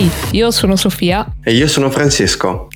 Ehi, 0.00 0.10
io 0.30 0.50
sono 0.50 0.76
Sofia. 0.76 1.30
E 1.44 1.52
io 1.52 1.68
sono 1.68 1.90
Francesco. 1.90 2.68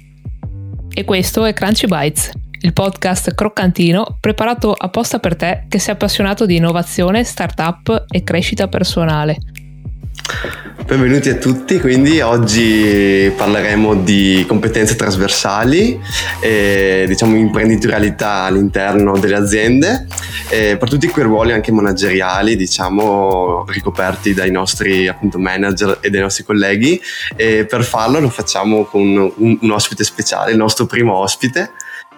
E 0.92 1.04
questo 1.04 1.46
è 1.46 1.54
Crunchy 1.54 1.86
Bites, 1.86 2.30
il 2.60 2.74
podcast 2.74 3.34
croccantino 3.34 4.18
preparato 4.20 4.74
apposta 4.74 5.18
per 5.18 5.34
te 5.34 5.64
che 5.70 5.78
sei 5.78 5.94
appassionato 5.94 6.44
di 6.44 6.56
innovazione, 6.56 7.24
startup 7.24 8.04
e 8.10 8.22
crescita 8.22 8.68
personale. 8.68 9.38
Benvenuti 10.86 11.30
a 11.30 11.36
tutti, 11.36 11.80
quindi 11.80 12.20
oggi 12.20 13.32
parleremo 13.34 13.94
di 13.94 14.44
competenze 14.46 14.96
trasversali, 14.96 15.98
e, 16.40 17.04
diciamo 17.08 17.36
imprenditorialità 17.36 18.42
all'interno 18.42 19.16
delle 19.16 19.34
aziende, 19.34 20.06
per 20.46 20.86
tutti 20.86 21.08
quei 21.08 21.24
ruoli 21.24 21.52
anche 21.52 21.72
manageriali, 21.72 22.54
diciamo 22.54 23.64
ricoperti 23.66 24.34
dai 24.34 24.50
nostri 24.50 25.08
appunto 25.08 25.38
manager 25.38 25.98
e 26.02 26.10
dai 26.10 26.20
nostri 26.20 26.44
colleghi 26.44 27.00
e 27.34 27.64
per 27.64 27.82
farlo 27.82 28.20
lo 28.20 28.28
facciamo 28.28 28.84
con 28.84 29.32
un, 29.36 29.58
un 29.58 29.70
ospite 29.70 30.04
speciale, 30.04 30.50
il 30.50 30.58
nostro 30.58 30.84
primo 30.84 31.14
ospite 31.14 31.70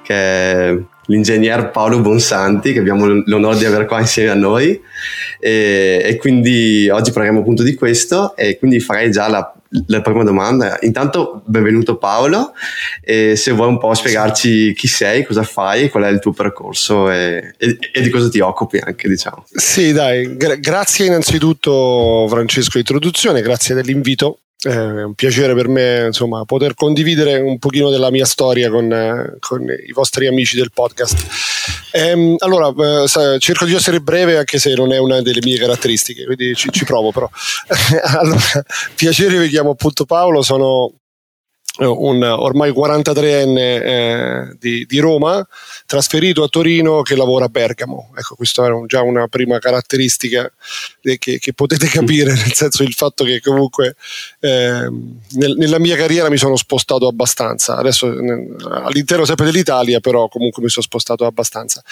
che 0.03 0.87
l'ingegner 1.07 1.71
Paolo 1.71 2.01
Bonsanti, 2.01 2.73
che 2.73 2.79
abbiamo 2.79 3.07
l'onore 3.07 3.59
di 3.59 3.65
avere 3.65 3.87
qua 3.87 4.01
insieme 4.01 4.31
a 4.31 4.35
noi. 4.35 4.81
E, 5.39 6.01
e, 6.05 6.17
quindi 6.17 6.89
oggi 6.89 7.13
parleremo 7.13 7.41
appunto 7.41 7.63
di 7.63 7.75
questo 7.75 8.35
e 8.37 8.59
quindi 8.59 8.81
farei 8.81 9.11
già 9.11 9.29
la, 9.29 9.53
la 9.87 10.01
prima 10.01 10.25
domanda. 10.25 10.79
Intanto 10.81 11.43
benvenuto 11.45 11.97
Paolo 11.97 12.53
e 13.03 13.37
se 13.37 13.53
vuoi 13.53 13.69
un 13.69 13.79
po' 13.79 13.93
spiegarci 13.95 14.73
chi 14.75 14.89
sei, 14.89 15.25
cosa 15.25 15.43
fai, 15.43 15.91
qual 15.91 16.05
è 16.05 16.09
il 16.09 16.21
tuo 16.21 16.33
percorso 16.33 17.11
e, 17.11 17.55
e, 17.59 17.79
e 17.93 18.01
di 18.01 18.11
cosa 18.11 18.29
ti 18.29 18.41
occupi 18.41 18.79
anche 18.79 19.09
diciamo. 19.09 19.45
Sì 19.51 19.93
dai, 19.93 20.37
gra- 20.37 20.57
grazie 20.57 21.07
innanzitutto 21.07 22.27
Francesco 22.29 22.79
l'introduzione, 22.79 23.43
grazie 23.43 23.75
dell'invito 23.75 24.41
è 24.59 25.03
un 25.03 25.15
piacere 25.15 25.55
per 25.55 25.69
me 25.69 26.07
insomma, 26.07 26.45
poter 26.45 26.75
condividere 26.75 27.39
un 27.39 27.59
pochino 27.59 27.91
della 27.91 28.11
mia 28.11 28.25
storia 28.25 28.71
con, 28.71 29.37
con 29.39 29.63
i 29.63 29.93
vostri 29.93 30.27
amici 30.27 30.57
del 30.57 30.71
podcast. 30.73 31.27
Ehm, 31.93 32.37
allora, 32.39 32.69
eh, 33.05 33.39
cerco 33.39 33.65
di 33.65 33.75
essere 33.75 34.01
breve 34.01 34.39
anche 34.39 34.59
se 34.59 34.75
non 34.75 34.93
è 34.93 34.99
una 34.99 35.21
delle 35.23 35.41
mie 35.43 35.59
caratteristiche, 35.59 36.25
quindi 36.25 36.55
ci, 36.55 36.71
ci 36.71 36.85
provo 36.85 37.13
però. 37.13 37.29
allora, 38.19 38.65
piacere, 38.95 39.39
vi 39.39 39.49
chiamo 39.49 39.71
appunto 39.71 40.05
Paolo, 40.05 40.43
sono 40.43 40.93
un 41.79 42.23
ormai 42.23 42.71
43enne 42.71 43.57
eh, 43.59 44.57
di, 44.59 44.87
di, 44.87 44.99
Roma, 44.99 45.47
trasferito 45.85 46.43
a 46.43 46.49
Torino 46.49 47.03
che 47.03 47.17
lavora 47.17 47.47
a 47.47 47.49
Bergamo. 47.49 48.13
Ecco, 48.17 48.35
questa 48.35 48.65
era 48.65 48.75
un, 48.75 48.87
già 48.87 49.03
una 49.03 49.27
prima 49.29 49.59
caratteristica 49.59 50.51
che, 51.01 51.39
che, 51.39 51.53
potete 51.53 51.87
capire, 51.89 52.33
nel 52.33 52.53
senso 52.53 52.83
il 52.83 52.95
fatto 52.95 53.25
che 53.25 53.41
comunque 53.41 53.97
eh, 54.41 54.89
nel, 55.31 55.55
nella 55.57 55.79
mia 55.79 55.97
carriera 55.97 56.31
mi 56.31 56.39
sono 56.39 56.57
spostato 56.57 57.07
abbastanza. 57.07 57.77
Adesso 57.77 58.07
all'interno 58.07 59.25
sempre 59.25 59.47
dell'Italia, 59.47 60.01
però 60.01 60.29
comunque 60.29 60.63
mi 60.63 60.71
sono 60.71 60.85
spostato 60.85 61.27
abbastanza. 61.27 61.83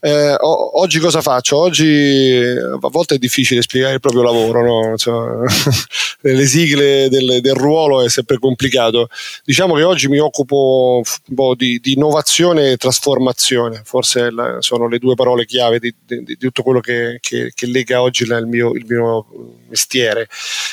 Eh, 0.00 0.34
o, 0.34 0.80
oggi 0.80 0.98
cosa 0.98 1.20
faccio? 1.20 1.58
Oggi 1.58 2.36
a 2.36 2.88
volte 2.88 3.14
è 3.14 3.18
difficile 3.18 3.62
spiegare 3.62 3.94
il 3.94 4.00
proprio 4.00 4.22
lavoro, 4.22 4.64
no? 4.64 4.96
cioè, 4.96 5.46
le 6.22 6.46
sigle 6.46 7.08
del, 7.08 7.40
del 7.40 7.54
ruolo 7.54 8.02
è 8.02 8.08
sempre 8.08 8.38
complicato 8.38 9.08
Diciamo 9.44 9.74
che 9.74 9.82
oggi 9.82 10.08
mi 10.08 10.18
occupo 10.18 11.02
po' 11.34 11.54
di, 11.54 11.78
di 11.80 11.92
innovazione 11.92 12.72
e 12.72 12.76
trasformazione, 12.76 13.82
forse 13.84 14.30
sono 14.58 14.88
le 14.88 14.98
due 14.98 15.14
parole 15.14 15.46
chiave 15.46 15.78
di, 15.78 15.94
di, 16.04 16.22
di 16.22 16.36
tutto 16.36 16.62
quello 16.62 16.80
che, 16.80 17.18
che, 17.20 17.52
che, 17.54 17.66
lega 17.66 18.02
oggi 18.02 18.24
il 18.24 18.46
mio, 18.46 18.72
il 18.72 18.84
mio 18.86 19.26
mestiere, 19.68 20.28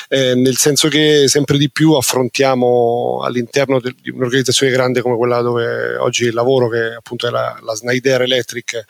eh, 0.08 0.34
nel 0.34 0.56
senso 0.56 0.88
che 0.88 1.28
sempre 1.28 1.58
di 1.58 1.70
più 1.70 1.92
affrontiamo 1.92 3.20
all'interno 3.22 3.80
de, 3.80 3.94
di 4.00 4.10
un'organizzazione 4.10 4.72
grande 4.72 5.02
come 5.02 5.16
quella 5.16 5.40
dove 5.40 5.96
oggi 5.96 6.30
lavoro, 6.30 6.68
che 6.68 6.94
appunto 6.96 7.26
è 7.28 7.30
la, 7.30 7.58
la 7.62 7.74
Snyder 7.74 8.22
Electric, 8.22 8.84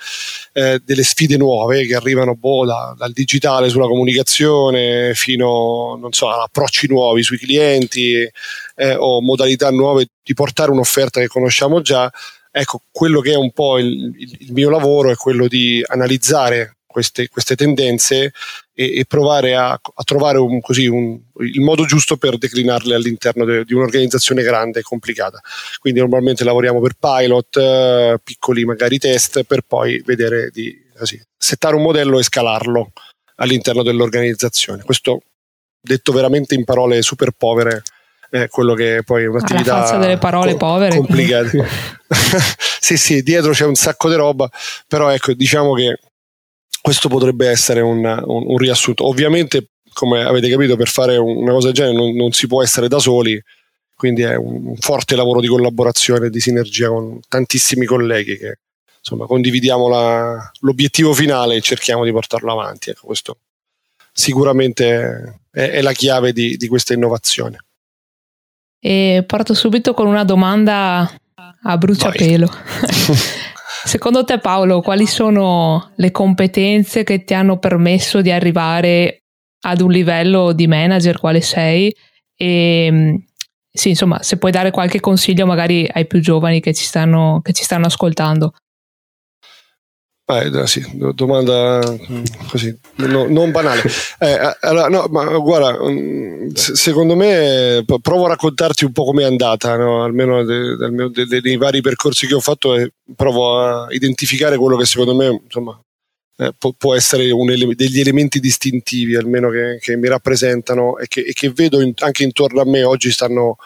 eh, 0.53 0.81
delle 0.85 1.03
sfide 1.03 1.37
nuove 1.37 1.87
che 1.87 1.95
arrivano 1.95 2.35
boh, 2.35 2.65
da, 2.65 2.95
dal 2.97 3.13
digitale 3.13 3.69
sulla 3.69 3.87
comunicazione 3.87 5.13
fino 5.15 5.99
so, 6.11 6.29
ad 6.29 6.41
approcci 6.41 6.89
nuovi 6.89 7.23
sui 7.23 7.39
clienti 7.39 8.31
eh, 8.77 8.95
o 8.95 9.21
modalità 9.21 9.71
nuove 9.71 10.07
di 10.23 10.35
portare 10.35 10.71
un'offerta 10.71 11.21
che 11.21 11.27
conosciamo 11.27 11.81
già. 11.81 12.11
Ecco, 12.51 12.83
quello 12.91 13.21
che 13.21 13.33
è 13.33 13.37
un 13.37 13.51
po' 13.53 13.79
il, 13.79 14.15
il, 14.17 14.53
mio 14.53 14.71
lavoro 14.71 15.11
è 15.11 15.17
quello 15.17 15.47
di 15.49 15.83
analizzare 15.87 16.77
queste, 16.87 17.29
queste 17.29 17.55
tendenze 17.55 18.33
e, 18.73 18.99
e 18.99 19.05
provare 19.05 19.55
a, 19.55 19.73
a 19.73 20.03
trovare 20.05 20.39
un, 20.39 20.61
così, 20.63 20.87
un, 20.87 21.19
il 21.41 21.61
modo 21.61 21.85
giusto 21.85 22.17
per 22.17 22.39
declinarle 22.39 22.95
all'interno 22.95 23.45
de, 23.45 23.65
di 23.65 23.75
un'organizzazione 23.75 24.43
grande 24.43 24.81
e 24.81 24.83
complicata. 24.83 25.39
Quindi 25.79 26.01
normalmente 26.01 26.45
lavoriamo 26.45 26.81
per 26.81 26.95
pilot, 26.99 27.57
eh, 27.59 28.21
piccoli 28.25 28.65
magari 28.65 28.99
test, 28.99 29.43
per 29.43 29.61
poi 29.67 30.01
vedere 30.07 30.49
di 30.51 30.85
così, 30.97 31.21
settare 31.37 31.77
un 31.77 31.83
modello 31.83 32.19
e 32.19 32.23
scalarlo 32.23 32.93
all'interno 33.37 33.83
dell'organizzazione. 33.83 34.83
Questo 34.83 35.21
detto 35.79 36.13
veramente 36.13 36.55
in 36.55 36.65
parole 36.65 37.03
super 37.03 37.31
povere 37.31 37.83
è 38.31 38.49
quello 38.49 38.75
che 38.75 39.03
poi 39.05 39.25
è 39.25 39.27
un'attività 39.27 39.77
Alla 39.77 39.85
faccia 39.85 39.99
delle 39.99 40.19
parole 40.19 40.53
co- 40.53 40.59
povere. 40.59 40.97
complicata. 40.97 41.51
Sì 42.87 42.97
sì 42.97 43.23
dietro 43.23 43.51
c'è 43.51 43.65
un 43.65 43.75
sacco 43.75 44.09
di 44.09 44.15
roba 44.15 44.49
però 44.87 45.09
ecco 45.11 45.33
diciamo 45.33 45.75
che 45.75 45.99
questo 46.81 47.09
potrebbe 47.09 47.49
essere 47.49 47.81
un, 47.81 48.05
un, 48.05 48.45
un 48.47 48.57
riassunto. 48.59 49.07
Ovviamente 49.07 49.71
come 49.93 50.23
avete 50.23 50.49
capito 50.49 50.77
per 50.77 50.89
fare 50.89 51.17
una 51.17 51.53
cosa 51.53 51.67
del 51.67 51.75
genere 51.75 51.97
non, 51.97 52.15
non 52.15 52.31
si 52.33 52.47
può 52.47 52.63
essere 52.63 52.87
da 52.87 52.99
soli 52.99 53.43
quindi 53.97 54.23
è 54.23 54.37
un, 54.37 54.67
un 54.67 54.77
forte 54.77 55.17
lavoro 55.17 55.41
di 55.41 55.47
collaborazione 55.49 56.27
e 56.27 56.31
di 56.31 56.39
sinergia 56.39 56.89
con 56.89 57.19
tantissimi 57.27 57.87
colleghi 57.87 58.37
che 58.37 58.59
insomma 58.99 59.27
condividiamo 59.27 59.89
la, 59.89 60.51
l'obiettivo 60.61 61.15
finale 61.15 61.55
e 61.57 61.61
cerchiamo 61.61 62.05
di 62.05 62.13
portarlo 62.13 62.53
avanti. 62.53 62.91
Ecco 62.91 63.07
questo 63.07 63.39
sicuramente 64.13 65.41
è, 65.51 65.71
è 65.71 65.81
la 65.81 65.93
chiave 65.93 66.33
di, 66.33 66.57
di 66.57 66.69
questa 66.69 66.93
innovazione 66.93 67.59
e 68.79 69.25
parto 69.27 69.55
subito 69.55 69.95
con 69.95 70.07
una 70.07 70.25
domanda 70.25 71.11
a 71.63 71.77
bruciapelo. 71.77 72.49
Secondo 73.85 74.25
te 74.25 74.39
Paolo, 74.39 74.81
quali 74.81 75.07
sono 75.07 75.93
le 75.97 76.11
competenze 76.11 77.05
che 77.05 77.25
ti 77.25 77.35
hanno 77.35 77.59
permesso 77.59 78.21
di 78.21 78.31
arrivare 78.31 79.23
ad 79.61 79.81
un 79.81 79.91
livello 79.91 80.53
di 80.53 80.67
manager 80.67 81.19
quale 81.19 81.41
sei? 81.41 81.95
E 82.37 83.21
sì, 83.77 83.91
insomma, 83.91 84.23
se 84.23 84.39
puoi 84.39 84.51
dare 84.51 84.71
qualche 84.71 85.01
consiglio 85.01 85.45
magari 85.45 85.89
ai 85.93 86.07
più 86.07 86.21
giovani 86.21 86.61
che 86.61 86.73
ci 86.73 86.85
stanno, 86.85 87.41
che 87.43 87.53
ci 87.53 87.63
stanno 87.63 87.87
ascoltando. 87.87 88.55
Eh, 90.29 90.67
sì, 90.67 90.85
domanda 91.15 91.79
mm, 92.11 92.25
così, 92.49 92.77
no, 92.97 93.29
non 93.29 93.53
banale. 93.53 93.83
Eh, 94.19 94.57
allora, 94.63 94.89
no, 94.89 95.07
ma 95.09 95.25
guarda, 95.39 95.79
mm, 95.81 96.49
secondo 96.53 97.15
me 97.15 97.85
provo 98.03 98.25
a 98.25 98.31
raccontarti 98.31 98.85
un 98.85 98.91
po' 98.91 99.05
com'è 99.05 99.23
andata, 99.23 99.77
no? 99.77 100.03
almeno 100.03 100.43
de, 100.43 100.75
de, 100.75 100.91
mio, 100.91 101.09
de, 101.11 101.27
dei 101.27 101.57
vari 101.57 101.81
percorsi 101.81 102.27
che 102.27 102.35
ho 102.35 102.41
fatto 102.41 102.75
e 102.75 102.93
provo 103.15 103.61
a 103.61 103.87
identificare 103.91 104.57
quello 104.57 104.77
che 104.77 104.85
secondo 104.85 105.15
me 105.15 105.43
insomma, 105.45 105.81
eh, 106.39 106.53
può, 106.59 106.73
può, 106.77 106.97
essere 106.97 107.23
ele- 107.23 107.77
degli 107.77 108.01
elementi 108.01 108.41
distintivi, 108.41 109.15
almeno 109.15 109.49
che, 109.49 109.79
che 109.81 109.97
mi 109.97 110.09
rappresentano 110.09 110.99
e 110.99 111.07
che, 111.07 111.21
e 111.21 111.33
che 111.35 111.51
vedo 111.51 111.81
in, 111.81 111.93
anche 111.99 112.25
intorno 112.25 112.61
a 112.61 112.67
me 112.67 112.83
oggi 112.83 113.13
stanno 113.13 113.59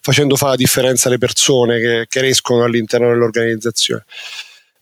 facendo 0.00 0.36
fare 0.36 0.52
la 0.52 0.56
differenza 0.56 1.08
alle 1.08 1.18
persone 1.18 1.80
che, 1.80 2.06
che 2.08 2.28
escono 2.28 2.62
all'interno 2.62 3.08
dell'organizzazione. 3.08 4.04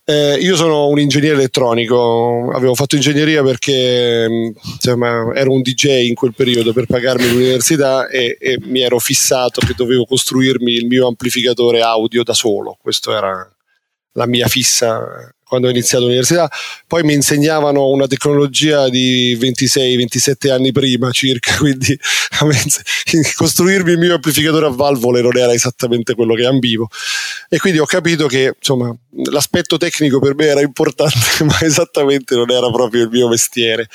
Eh, 0.07 0.37
io 0.39 0.55
sono 0.55 0.87
un 0.87 0.99
ingegnere 0.99 1.33
elettronico, 1.33 2.51
avevo 2.53 2.75
fatto 2.75 2.95
ingegneria 2.95 3.41
perché 3.41 4.27
insomma, 4.61 5.33
ero 5.33 5.51
un 5.51 5.63
DJ 5.63 6.05
in 6.05 6.13
quel 6.13 6.35
periodo 6.35 6.73
per 6.73 6.85
pagarmi 6.85 7.27
l'università 7.27 8.07
e, 8.07 8.37
e, 8.39 8.59
mi 8.61 8.81
ero 8.81 8.99
fissato 8.99 9.61
che 9.65 9.73
dovevo 9.75 10.05
costruirmi 10.05 10.73
il 10.73 10.85
mio 10.85 11.07
amplificatore 11.07 11.81
audio 11.81 12.21
da 12.21 12.35
solo. 12.35 12.77
Questa 12.79 13.17
era 13.17 13.55
la 14.11 14.27
mia 14.27 14.47
fissa 14.47 15.34
quando 15.45 15.67
ho 15.67 15.69
iniziato 15.69 16.05
l'università, 16.05 16.49
poi 16.87 17.03
mi 17.03 17.13
insegnavano 17.13 17.87
una 17.89 18.07
tecnologia 18.07 18.89
di 18.89 19.37
26-27 19.39 20.51
anni 20.51 20.71
prima 20.71 21.11
circa, 21.11 21.55
quindi 21.57 21.97
costruirmi 23.35 23.91
il 23.91 23.97
mio 23.99 24.15
amplificatore 24.15 24.65
a 24.65 24.69
valvole 24.69 25.21
non 25.21 25.37
era 25.37 25.53
esattamente 25.53 26.15
quello 26.15 26.33
che 26.33 26.45
ambivo. 26.45 26.89
E 27.47 27.59
quindi 27.59 27.79
ho 27.79 27.85
capito 27.85 28.25
che 28.27 28.55
insomma, 28.57 28.93
l'aspetto 29.25 29.77
tecnico 29.77 30.19
per 30.19 30.35
me 30.35 30.45
era 30.47 30.61
importante, 30.61 31.43
ma 31.45 31.59
esattamente 31.61 32.35
non 32.35 32.49
era 32.49 32.69
proprio 32.71 33.03
il 33.03 33.09
mio 33.09 33.27
mestiere. 33.27 33.87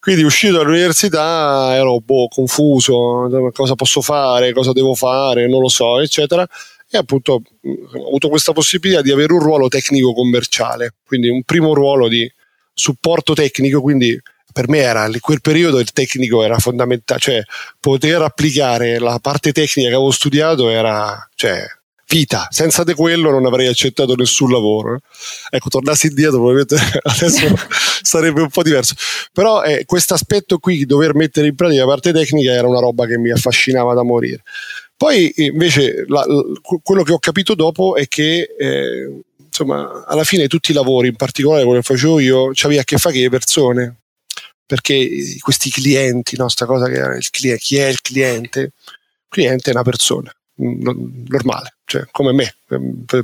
Quindi 0.00 0.22
uscito 0.22 0.58
dall'università 0.58 1.74
ero 1.74 2.00
boh, 2.00 2.28
confuso, 2.28 3.50
cosa 3.52 3.74
posso 3.74 4.02
fare, 4.02 4.52
cosa 4.52 4.72
devo 4.72 4.94
fare, 4.94 5.48
non 5.48 5.60
lo 5.60 5.68
so, 5.68 6.00
eccetera 6.00 6.46
e 6.90 6.98
appunto 6.98 7.42
ho 7.62 8.06
avuto 8.06 8.28
questa 8.28 8.52
possibilità 8.52 9.00
di 9.00 9.12
avere 9.12 9.32
un 9.32 9.40
ruolo 9.40 9.68
tecnico 9.68 10.12
commerciale, 10.12 10.94
quindi 11.06 11.28
un 11.28 11.42
primo 11.44 11.72
ruolo 11.72 12.08
di 12.08 12.30
supporto 12.74 13.32
tecnico, 13.34 13.80
quindi 13.80 14.20
per 14.52 14.68
me 14.68 14.78
era 14.78 15.06
in 15.06 15.20
quel 15.20 15.40
periodo 15.40 15.78
il 15.78 15.92
tecnico 15.92 16.42
era 16.42 16.58
fondamentale, 16.58 17.20
cioè 17.20 17.42
poter 17.78 18.22
applicare 18.22 18.98
la 18.98 19.18
parte 19.20 19.52
tecnica 19.52 19.88
che 19.88 19.94
avevo 19.94 20.10
studiato 20.10 20.68
era 20.68 21.28
cioè, 21.36 21.64
vita. 22.10 22.48
Senza 22.50 22.82
di 22.82 22.92
quello 22.94 23.30
non 23.30 23.46
avrei 23.46 23.68
accettato 23.68 24.14
nessun 24.16 24.50
lavoro. 24.50 24.98
Ecco, 25.48 25.68
tornassi 25.68 26.08
indietro 26.08 26.38
probabilmente 26.42 26.76
adesso 27.02 27.46
sarebbe 28.02 28.42
un 28.42 28.50
po' 28.50 28.62
diverso. 28.62 28.94
Però 29.32 29.62
eh, 29.62 29.84
questo 29.86 30.14
aspetto 30.14 30.58
qui, 30.58 30.84
dover 30.84 31.14
mettere 31.14 31.46
in 31.46 31.54
pratica 31.54 31.82
la 31.82 31.86
parte 31.86 32.12
tecnica, 32.12 32.52
era 32.52 32.66
una 32.66 32.80
roba 32.80 33.06
che 33.06 33.16
mi 33.16 33.30
affascinava 33.30 33.94
da 33.94 34.02
morire. 34.02 34.42
Poi 35.00 35.32
invece 35.36 36.04
la, 36.08 36.22
la, 36.26 36.42
quello 36.82 37.02
che 37.04 37.12
ho 37.12 37.18
capito 37.18 37.54
dopo 37.54 37.96
è 37.96 38.06
che 38.06 38.54
eh, 38.58 39.22
insomma, 39.46 40.04
alla 40.06 40.24
fine 40.24 40.46
tutti 40.46 40.72
i 40.72 40.74
lavori, 40.74 41.08
in 41.08 41.16
particolare 41.16 41.64
quello 41.64 41.80
che 41.80 41.86
facevo 41.86 42.20
io, 42.20 42.50
c'aveva 42.52 42.82
a 42.82 42.84
che 42.84 42.98
fare 42.98 43.14
con 43.14 43.22
le 43.22 43.30
persone 43.30 44.00
perché 44.66 45.08
questi 45.40 45.70
clienti, 45.70 46.36
no, 46.36 46.50
sta 46.50 46.66
cosa 46.66 46.84
che 46.84 46.96
era 46.96 47.16
il 47.16 47.30
cliente, 47.30 47.62
chi 47.62 47.78
è 47.78 47.86
il 47.88 48.02
cliente? 48.02 48.60
Il 48.60 48.72
cliente 49.30 49.70
è 49.70 49.72
una 49.72 49.84
persona 49.84 50.30
normale, 50.56 51.76
cioè 51.86 52.04
come 52.10 52.32
me, 52.32 52.56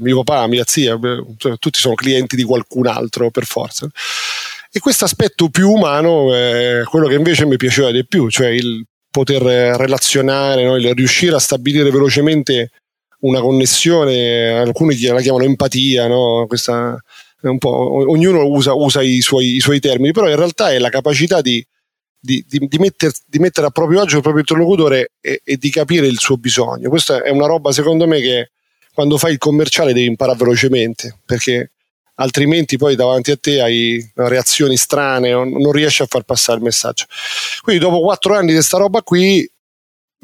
mio 0.00 0.22
papà, 0.22 0.46
mia 0.46 0.64
zia, 0.66 0.98
cioè, 1.36 1.58
tutti 1.58 1.78
sono 1.78 1.94
clienti 1.94 2.36
di 2.36 2.44
qualcun 2.44 2.86
altro 2.86 3.30
per 3.30 3.44
forza. 3.44 3.86
E 4.72 4.80
questo 4.80 5.04
aspetto 5.04 5.50
più 5.50 5.70
umano 5.70 6.34
è 6.34 6.84
quello 6.84 7.06
che 7.06 7.16
invece 7.16 7.44
mi 7.44 7.58
piaceva 7.58 7.90
di 7.90 8.06
più, 8.06 8.30
cioè 8.30 8.48
il 8.48 8.82
poter 9.16 9.40
relazionare, 9.40 10.62
no? 10.62 10.76
riuscire 10.76 11.34
a 11.34 11.38
stabilire 11.38 11.90
velocemente 11.90 12.70
una 13.20 13.40
connessione, 13.40 14.50
alcuni 14.58 15.00
la 15.00 15.22
chiamano 15.22 15.44
empatia, 15.44 16.06
no? 16.06 16.44
questa 16.46 17.02
ognuno 17.42 18.44
usa, 18.44 18.74
usa 18.74 19.00
i, 19.00 19.22
suoi, 19.22 19.54
i, 19.54 19.60
suoi, 19.60 19.80
termini, 19.80 20.12
però 20.12 20.28
in 20.28 20.36
realtà 20.36 20.70
è 20.70 20.78
la 20.78 20.90
capacità 20.90 21.40
di, 21.40 21.66
di, 22.20 22.44
di, 22.46 22.66
di, 22.68 22.78
metter, 22.78 23.10
mettere 23.38 23.68
a 23.68 23.70
proprio 23.70 24.02
agio 24.02 24.16
il 24.16 24.22
proprio 24.22 24.42
interlocutore 24.42 25.12
e, 25.18 25.40
e, 25.42 25.56
di 25.56 25.70
capire 25.70 26.06
il 26.06 26.18
suo 26.18 26.36
bisogno. 26.36 26.90
Questa 26.90 27.22
è 27.22 27.30
una 27.30 27.46
roba, 27.46 27.72
secondo 27.72 28.06
me, 28.06 28.20
che 28.20 28.50
quando 28.92 29.16
fai 29.16 29.32
il 29.32 29.38
commerciale 29.38 29.94
devi 29.94 30.06
imparare 30.06 30.36
velocemente, 30.36 31.20
perché 31.24 31.72
altrimenti 32.16 32.76
poi 32.76 32.96
davanti 32.96 33.30
a 33.30 33.36
te 33.36 33.60
hai 33.60 34.10
reazioni 34.14 34.76
strane, 34.76 35.30
non 35.30 35.72
riesci 35.72 36.02
a 36.02 36.06
far 36.06 36.22
passare 36.22 36.58
il 36.58 36.64
messaggio. 36.64 37.06
Quindi 37.62 37.82
dopo 37.82 38.00
quattro 38.00 38.34
anni 38.34 38.48
di 38.48 38.54
questa 38.54 38.78
roba 38.78 39.02
qui, 39.02 39.48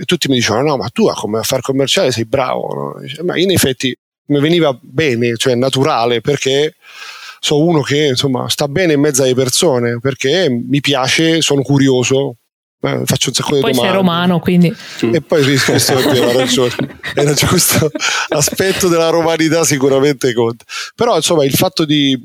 tutti 0.05 0.29
mi 0.29 0.37
dicevano, 0.37 0.69
no, 0.69 0.77
ma 0.77 0.89
tu 0.89 1.07
a, 1.07 1.15
come 1.15 1.39
a 1.39 1.43
far 1.43 1.61
commerciale 1.61 2.13
sei 2.13 2.25
bravo. 2.25 2.75
No? 2.75 3.25
Ma 3.25 3.39
in 3.39 3.51
effetti 3.51 3.97
mi 4.27 4.41
veniva 4.41 4.77
bene, 4.81 5.37
cioè 5.37 5.55
naturale, 5.55 6.21
perché 6.21 6.75
sono 7.41 7.65
uno 7.65 7.81
che 7.83 8.07
insomma 8.07 8.49
sta 8.49 8.69
bene 8.69 8.95
in 8.95 9.01
mezzo 9.01 9.23
alle 9.23 9.35
persone, 9.35 9.99
perché 10.01 10.49
mi 10.49 10.81
piace, 10.81 11.43
sono 11.43 11.63
curioso, 11.63 12.37
faccio 13.05 13.29
un 13.29 13.35
sacco 13.35 13.55
di 13.55 13.61
poi 13.61 13.73
domande. 13.73 13.79
Poi 13.79 13.87
sei 13.87 13.93
romano, 13.93 14.39
quindi. 14.41 14.75
E 15.13 15.21
poi 15.21 15.45
sì, 15.45 15.65
questo 15.65 15.97
è 15.97 16.03
vero, 16.03 16.33
ragione. 16.33 16.75
Era 17.15 17.35
questo 17.47 17.91
aspetto 18.29 18.89
della 18.89 19.09
romanità 19.09 19.65
sicuramente 19.65 20.33
conta. 20.33 20.65
Però 20.95 21.15
insomma 21.17 21.45
il 21.45 21.55
fatto 21.55 21.85
di 21.85 22.19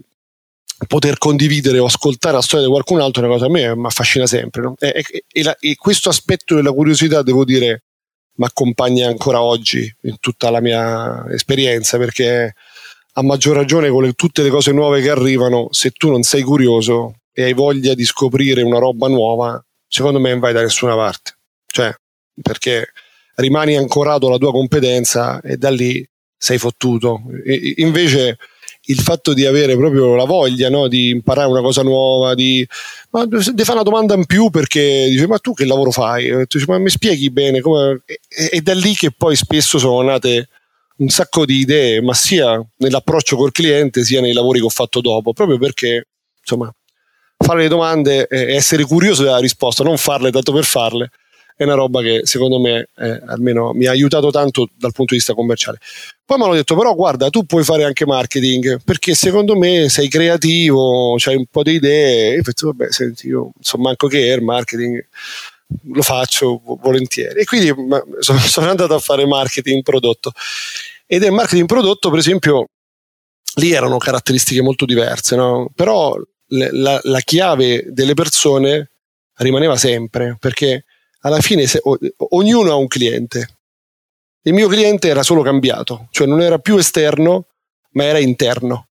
poter 0.87 1.17
condividere 1.17 1.79
o 1.79 1.85
ascoltare 1.85 2.35
la 2.35 2.41
storia 2.41 2.65
di 2.65 2.71
qualcun 2.71 3.01
altro 3.01 3.23
è 3.23 3.25
una 3.25 3.33
cosa 3.33 3.47
a 3.47 3.49
me 3.49 3.75
mi 3.75 3.85
affascina 3.85 4.25
sempre. 4.25 4.61
No? 4.61 4.75
E, 4.79 5.03
e, 5.09 5.23
e, 5.31 5.43
la, 5.43 5.55
e 5.59 5.75
questo 5.75 6.09
aspetto 6.09 6.55
della 6.55 6.71
curiosità, 6.71 7.21
devo 7.21 7.45
dire, 7.45 7.83
mi 8.37 8.45
accompagna 8.45 9.07
ancora 9.07 9.41
oggi 9.41 9.93
in 10.03 10.17
tutta 10.19 10.49
la 10.49 10.61
mia 10.61 11.25
esperienza 11.31 11.97
perché 11.97 12.53
a 13.13 13.23
maggior 13.23 13.55
ragione 13.55 13.89
con 13.89 14.03
le, 14.03 14.13
tutte 14.13 14.43
le 14.43 14.49
cose 14.49 14.71
nuove 14.71 15.01
che 15.01 15.09
arrivano, 15.09 15.67
se 15.71 15.91
tu 15.91 16.09
non 16.09 16.21
sei 16.21 16.43
curioso 16.43 17.15
e 17.33 17.43
hai 17.43 17.53
voglia 17.53 17.95
di 17.95 18.05
scoprire 18.05 18.61
una 18.61 18.77
roba 18.77 19.07
nuova, 19.07 19.63
secondo 19.87 20.19
me 20.19 20.31
non 20.31 20.39
vai 20.39 20.53
da 20.53 20.61
nessuna 20.61 20.95
parte. 20.95 21.35
Cioè, 21.65 21.93
perché 22.41 22.91
rimani 23.35 23.75
ancorato 23.75 24.27
alla 24.27 24.37
tua 24.37 24.51
competenza 24.51 25.41
e 25.41 25.57
da 25.57 25.69
lì 25.69 26.07
sei 26.37 26.57
fottuto. 26.57 27.23
E, 27.45 27.75
invece 27.77 28.37
il 28.89 28.99
fatto 28.99 29.33
di 29.33 29.45
avere 29.45 29.75
proprio 29.75 30.15
la 30.15 30.23
voglia 30.23 30.69
no? 30.69 30.87
di 30.87 31.09
imparare 31.09 31.49
una 31.49 31.61
cosa 31.61 31.83
nuova, 31.83 32.35
di, 32.35 32.65
ma, 33.11 33.25
di 33.25 33.63
fare 33.63 33.73
una 33.73 33.83
domanda 33.83 34.13
in 34.13 34.25
più 34.25 34.49
perché 34.49 35.07
dice 35.09 35.27
ma 35.27 35.39
tu 35.39 35.53
che 35.53 35.65
lavoro 35.65 35.91
fai? 35.91 36.29
Tu 36.47 36.57
dici, 36.57 36.65
ma 36.69 36.77
mi 36.77 36.89
spieghi 36.89 37.29
bene? 37.29 37.59
Come... 37.61 38.03
E, 38.05 38.49
è 38.49 38.61
da 38.61 38.73
lì 38.73 38.93
che 38.95 39.11
poi 39.11 39.35
spesso 39.35 39.77
sono 39.77 40.01
nate 40.01 40.49
un 40.97 41.09
sacco 41.09 41.45
di 41.45 41.59
idee, 41.59 42.01
ma 42.01 42.13
sia 42.13 42.59
nell'approccio 42.77 43.35
col 43.35 43.51
cliente 43.51 44.03
sia 44.03 44.21
nei 44.21 44.33
lavori 44.33 44.59
che 44.59 44.65
ho 44.65 44.69
fatto 44.69 45.01
dopo, 45.01 45.33
proprio 45.33 45.57
perché 45.57 46.07
insomma 46.39 46.73
fare 47.37 47.61
le 47.61 47.67
domande 47.67 48.27
e 48.27 48.55
essere 48.55 48.83
curioso 48.83 49.23
della 49.23 49.39
risposta, 49.39 49.83
non 49.83 49.97
farle 49.97 50.31
tanto 50.31 50.51
per 50.51 50.65
farle 50.65 51.11
è 51.57 51.63
una 51.63 51.73
roba 51.73 52.03
che 52.03 52.21
secondo 52.23 52.59
me 52.59 52.89
eh, 52.97 53.19
almeno 53.25 53.73
mi 53.73 53.87
ha 53.87 53.91
aiutato 53.91 54.29
tanto 54.29 54.69
dal 54.75 54.91
punto 54.91 55.13
di 55.13 55.17
vista 55.17 55.33
commerciale. 55.33 55.79
Poi 56.23 56.37
mi 56.37 56.43
hanno 56.43 56.53
detto 56.53 56.75
però 56.75 56.93
guarda 56.93 57.31
tu 57.31 57.45
puoi 57.45 57.63
fare 57.63 57.83
anche 57.83 58.05
marketing 58.05 58.79
perché 58.83 59.15
secondo 59.15 59.55
me 59.55 59.89
sei 59.89 60.07
creativo, 60.07 61.15
hai 61.15 61.35
un 61.35 61.47
po' 61.49 61.63
di 61.63 61.71
idee 61.71 62.35
e 62.35 62.37
ho 62.37 62.41
detto 62.43 62.67
vabbè 62.67 62.91
senti 62.91 63.27
io 63.27 63.53
insomma 63.57 63.85
manco 63.85 64.07
che 64.07 64.31
è 64.31 64.35
il 64.35 64.43
marketing 64.43 65.07
lo 65.93 66.01
faccio 66.03 66.61
volentieri 66.79 67.39
e 67.39 67.45
quindi 67.45 67.73
sono, 68.19 68.37
sono 68.45 68.69
andato 68.69 68.93
a 68.93 68.99
fare 68.99 69.25
marketing 69.25 69.81
prodotto 69.81 70.33
ed 71.07 71.23
è 71.23 71.29
marketing 71.31 71.67
prodotto 71.67 72.11
per 72.11 72.19
esempio 72.19 72.67
lì 73.55 73.71
erano 73.71 73.97
caratteristiche 73.97 74.61
molto 74.61 74.85
diverse 74.85 75.35
no? 75.35 75.71
però 75.73 76.15
la, 76.49 76.99
la 77.03 77.19
chiave 77.19 77.85
delle 77.89 78.13
persone 78.13 78.91
rimaneva 79.37 79.75
sempre 79.77 80.37
perché 80.39 80.85
alla 81.21 81.39
fine 81.41 81.67
se, 81.67 81.79
o, 81.83 81.97
ognuno 82.29 82.71
ha 82.71 82.75
un 82.75 82.87
cliente. 82.87 83.55
Il 84.43 84.53
mio 84.53 84.67
cliente 84.67 85.07
era 85.09 85.23
solo 85.23 85.41
cambiato, 85.41 86.07
cioè 86.11 86.25
non 86.27 86.41
era 86.41 86.57
più 86.59 86.77
esterno, 86.77 87.47
ma 87.91 88.05
era 88.05 88.19
interno. 88.19 88.87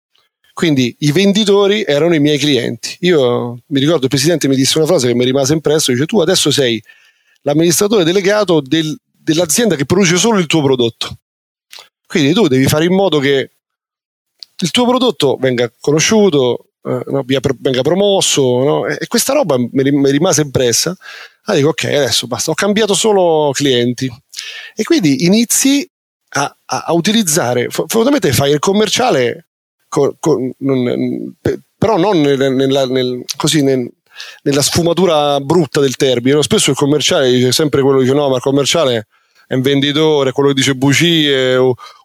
Quindi 0.54 0.96
i 1.00 1.12
venditori 1.12 1.84
erano 1.84 2.14
i 2.16 2.20
miei 2.20 2.38
clienti. 2.38 2.98
Io 3.02 3.60
mi 3.66 3.80
ricordo 3.80 4.04
il 4.04 4.10
presidente 4.10 4.48
mi 4.48 4.56
disse 4.56 4.78
una 4.78 4.88
frase 4.88 5.08
che 5.08 5.16
mi 5.16 5.26
rimase 5.26 5.54
impresso, 5.54 5.92
dice 5.92 6.06
tu 6.06 6.22
adesso 6.22 6.52
sei 6.52 6.82
l'amministratore 7.42 8.04
delegato 8.04 8.62
del, 8.62 8.98
dell'azienda 9.12 9.76
che 9.76 9.86
produce 9.86 10.18
solo 10.18 10.40
il 10.40 10.46
tuo 10.46 10.62
prodotto. 10.62 11.18
Quindi 12.06 12.34
tu 12.34 12.48
devi 12.48 12.68
fare 12.68 12.86
in 12.86 12.94
modo 12.94 13.20
che 13.20 13.50
il 14.60 14.72
tuo 14.72 14.86
prodotto 14.86 15.38
venga 15.38 15.72
conosciuto, 15.80 16.72
no, 16.83 17.23
venga 17.59 17.81
promosso, 17.81 18.63
no? 18.63 18.85
e 18.87 19.07
questa 19.07 19.33
roba 19.33 19.57
mi, 19.57 20.11
rimase 20.11 20.42
impressa 20.42 20.95
allora 21.45 21.61
dico 21.61 21.69
ok, 21.69 21.83
adesso 21.85 22.28
basta, 22.28 22.52
ho 22.52 22.54
cambiato 22.54 22.94
solo 22.94 23.52
clienti. 23.52 24.09
E 24.75 24.83
quindi 24.83 25.25
inizi 25.25 25.90
a, 26.35 26.56
a, 26.66 26.83
a 26.87 26.94
utilizzare, 26.94 27.68
fondamentalmente 27.69 28.31
fai 28.31 28.52
il 28.52 28.59
commerciale, 28.59 29.47
con, 29.90 30.16
con, 30.19 30.52
non, 30.59 31.35
però 31.78 31.97
non 31.97 32.21
nel, 32.21 32.54
nella, 32.54 32.85
nel, 32.85 33.23
così 33.35 33.61
nel, 33.61 33.90
nella 34.44 34.61
sfumatura 34.61 35.40
brutta 35.42 35.81
del 35.81 35.97
termine. 35.97 36.42
Spesso 36.42 36.71
il 36.71 36.78
commerciale 36.78 37.30
dice 37.30 37.52
sempre 37.52 37.81
quello 37.81 37.97
che 37.97 38.06
dice 38.06 38.16
no, 38.16 38.30
ma 38.30 38.37
il 38.37 38.42
commerciale 38.42 39.07
è 39.45 39.54
un 39.56 39.61
venditore, 39.61 40.31
quello 40.31 40.49
che 40.49 40.56
dice 40.56 40.75
bugie, 40.75 41.57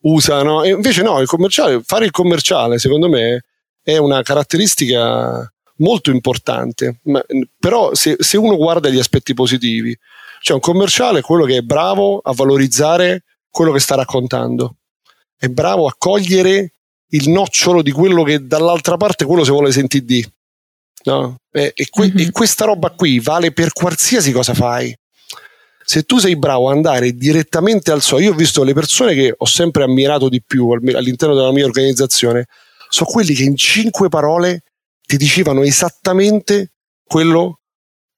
usa, 0.03 0.43
no? 0.43 0.65
E 0.65 0.71
invece 0.71 1.03
no, 1.03 1.21
il 1.21 1.29
commerciale, 1.29 1.81
fare 1.85 2.07
il 2.07 2.11
commerciale 2.11 2.79
secondo 2.79 3.09
me 3.09 3.45
è 3.89 3.97
una 3.97 4.21
caratteristica 4.21 5.51
molto 5.77 6.11
importante, 6.11 6.99
ma, 7.05 7.25
però 7.59 7.95
se, 7.95 8.17
se, 8.19 8.37
uno 8.37 8.55
guarda 8.57 8.91
gli 8.91 8.99
aspetti 8.99 9.33
positivi, 9.33 9.97
cioè 10.43 10.57
un 10.57 10.61
commerciale 10.61 11.21
è 11.21 11.23
quello 11.23 11.47
che 11.47 11.57
è 11.57 11.63
bravo 11.63 12.19
a 12.19 12.35
valorizzare 12.35 13.25
quello 13.49 13.73
che 13.73 13.81
sta 13.81 13.95
raccontando, 13.95 14.77
è 15.39 15.47
bravo 15.47 15.87
a 15.87 15.95
cogliere 15.97 16.73
il 17.13 17.31
nocciolo 17.31 17.81
di 17.81 17.91
quello 17.91 18.25
che 18.25 18.47
dall'altra 18.47 18.99
parte 18.99 19.25
quello 19.25 19.43
si 19.43 19.53
vuole 19.53 19.73
sentire 19.73 20.05
di. 20.05 20.33
No? 21.05 21.37
E, 21.51 21.73
e, 21.75 21.87
que- 21.89 22.09
mm-hmm. 22.09 22.27
e 22.27 22.31
questa 22.31 22.67
roba 22.67 22.91
qui 22.91 23.21
vale 23.21 23.53
per 23.53 23.73
qualsiasi 23.73 24.33
cosa 24.33 24.53
fai. 24.53 24.95
Se 25.83 26.03
tu 26.03 26.19
sei 26.19 26.37
bravo 26.37 26.69
ad 26.69 26.77
andare 26.77 27.13
direttamente 27.13 27.91
al 27.91 28.03
so, 28.03 28.19
io 28.19 28.33
ho 28.33 28.37
visto 28.37 28.63
le 28.65 28.75
persone 28.75 29.15
che 29.15 29.35
ho 29.35 29.47
sempre 29.47 29.85
ammirato 29.85 30.29
di 30.29 30.43
più 30.47 30.69
all'interno 30.69 31.35
della 31.35 31.53
mia 31.53 31.65
organizzazione, 31.65 32.45
sono 32.89 33.11
quelli 33.11 33.35
che 33.35 33.45
in 33.45 33.57
cinque 33.57 34.09
parole 34.09 34.63
ti 35.07 35.17
dicevano 35.17 35.63
esattamente 35.63 36.73
quello 37.05 37.61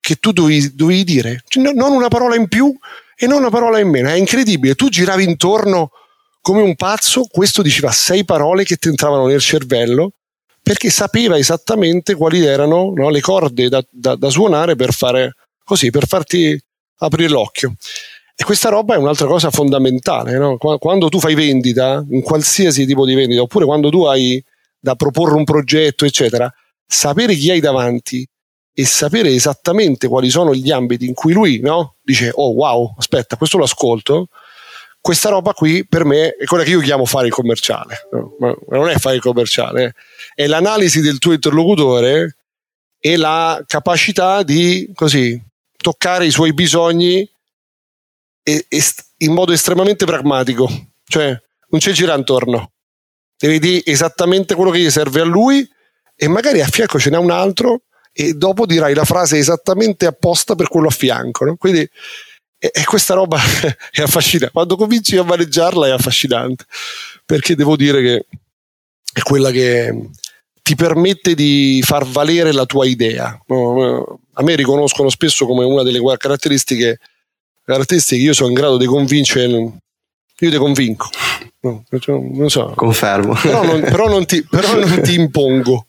che 0.00 0.16
tu 0.16 0.32
dovevi, 0.32 0.74
dovevi 0.74 1.04
dire, 1.04 1.42
cioè, 1.46 1.72
non 1.72 1.92
una 1.92 2.08
parola 2.08 2.34
in 2.34 2.48
più 2.48 2.76
e 3.16 3.26
non 3.26 3.38
una 3.38 3.50
parola 3.50 3.78
in 3.78 3.88
meno. 3.88 4.08
È 4.08 4.14
incredibile. 4.14 4.74
Tu 4.74 4.88
giravi 4.88 5.24
intorno 5.24 5.90
come 6.40 6.62
un 6.62 6.74
pazzo, 6.74 7.26
questo 7.30 7.62
diceva 7.62 7.92
sei 7.92 8.24
parole 8.24 8.64
che 8.64 8.76
ti 8.76 8.88
entravano 8.88 9.26
nel 9.26 9.40
cervello 9.40 10.12
perché 10.62 10.90
sapeva 10.90 11.38
esattamente 11.38 12.14
quali 12.14 12.44
erano 12.44 12.92
no, 12.94 13.08
le 13.08 13.20
corde 13.20 13.68
da, 13.68 13.84
da, 13.90 14.14
da, 14.14 14.30
suonare 14.30 14.76
per 14.76 14.92
fare 14.92 15.34
così, 15.64 15.90
per 15.90 16.06
farti 16.06 16.58
aprire 16.98 17.28
l'occhio. 17.28 17.74
E 18.34 18.44
questa 18.44 18.68
roba 18.68 18.94
è 18.94 18.98
un'altra 18.98 19.26
cosa 19.26 19.50
fondamentale. 19.50 20.38
No? 20.38 20.56
Quando 20.56 21.08
tu 21.08 21.18
fai 21.18 21.34
vendita, 21.34 22.04
in 22.10 22.22
qualsiasi 22.22 22.86
tipo 22.86 23.04
di 23.04 23.14
vendita, 23.14 23.42
oppure 23.42 23.64
quando 23.64 23.90
tu 23.90 24.04
hai 24.04 24.42
da 24.80 24.94
proporre 24.94 25.34
un 25.34 25.44
progetto, 25.44 26.04
eccetera, 26.04 26.52
sapere 26.86 27.34
chi 27.34 27.50
hai 27.50 27.60
davanti 27.60 28.26
e 28.72 28.86
sapere 28.86 29.30
esattamente 29.30 30.08
quali 30.08 30.30
sono 30.30 30.54
gli 30.54 30.70
ambiti 30.70 31.06
in 31.06 31.12
cui 31.12 31.32
lui 31.32 31.60
no? 31.60 31.96
dice 32.02 32.30
oh 32.32 32.52
wow 32.52 32.94
aspetta 32.98 33.36
questo 33.36 33.58
lo 33.58 33.64
ascolto. 33.64 34.28
Questa 35.02 35.30
roba 35.30 35.54
qui 35.54 35.86
per 35.86 36.04
me 36.04 36.30
è 36.30 36.44
quella 36.44 36.62
che 36.62 36.70
io 36.70 36.80
chiamo 36.80 37.06
fare 37.06 37.26
il 37.26 37.32
commerciale. 37.32 38.08
Ma 38.38 38.54
non 38.70 38.88
è 38.88 38.96
fare 38.96 39.16
il 39.16 39.22
commerciale 39.22 39.94
è 40.34 40.46
l'analisi 40.46 41.00
del 41.00 41.18
tuo 41.18 41.32
interlocutore 41.32 42.36
e 42.98 43.16
la 43.16 43.62
capacità 43.66 44.42
di 44.42 44.90
così 44.94 45.40
toccare 45.76 46.26
i 46.26 46.30
suoi 46.30 46.52
bisogni 46.52 47.28
in 49.18 49.32
modo 49.32 49.52
estremamente 49.52 50.04
pragmatico. 50.04 50.68
Cioè 51.04 51.28
non 51.68 51.80
c'è 51.80 51.92
gira 51.92 52.14
intorno 52.14 52.72
devi 53.40 53.58
dire 53.58 53.82
esattamente 53.86 54.54
quello 54.54 54.70
che 54.70 54.80
gli 54.80 54.90
serve 54.90 55.22
a 55.22 55.24
lui 55.24 55.66
e 56.14 56.28
magari 56.28 56.60
a 56.60 56.66
fianco 56.66 56.98
ce 56.98 57.08
n'è 57.08 57.16
un 57.16 57.30
altro 57.30 57.82
e 58.12 58.34
dopo 58.34 58.66
dirai 58.66 58.92
la 58.92 59.04
frase 59.04 59.38
esattamente 59.38 60.04
apposta 60.04 60.54
per 60.54 60.68
quello 60.68 60.88
a 60.88 60.90
fianco. 60.90 61.46
No? 61.46 61.56
Quindi 61.56 61.88
e, 62.58 62.70
e, 62.74 62.84
questa 62.84 63.14
roba 63.14 63.40
è 63.90 64.02
affascinante. 64.02 64.52
Quando 64.52 64.76
cominci 64.76 65.16
a 65.16 65.22
maneggiarla 65.22 65.86
è 65.86 65.90
affascinante 65.90 66.64
perché 67.24 67.54
devo 67.54 67.76
dire 67.76 68.02
che 68.02 68.26
è 69.14 69.22
quella 69.22 69.50
che 69.50 70.10
ti 70.60 70.74
permette 70.74 71.34
di 71.34 71.82
far 71.82 72.04
valere 72.04 72.52
la 72.52 72.66
tua 72.66 72.86
idea. 72.86 73.26
A 73.48 74.42
me 74.42 74.54
riconoscono 74.54 75.08
spesso 75.08 75.46
come 75.46 75.64
una 75.64 75.82
delle 75.82 76.00
caratteristiche, 76.18 76.98
caratteristiche 77.64 78.20
che 78.20 78.26
io 78.26 78.34
sono 78.34 78.50
in 78.50 78.54
grado 78.54 78.76
di 78.76 78.86
convincere. 78.86 79.46
Io 80.42 80.50
ti 80.50 80.56
convinco, 80.56 81.08
non 81.60 82.48
so. 82.48 82.72
Confermo. 82.74 83.34
Però 83.34 83.64
non, 83.64 83.80
però 83.80 84.08
non, 84.08 84.24
ti, 84.24 84.42
però 84.42 84.74
non 84.74 85.02
ti 85.02 85.14
impongo. 85.18 85.86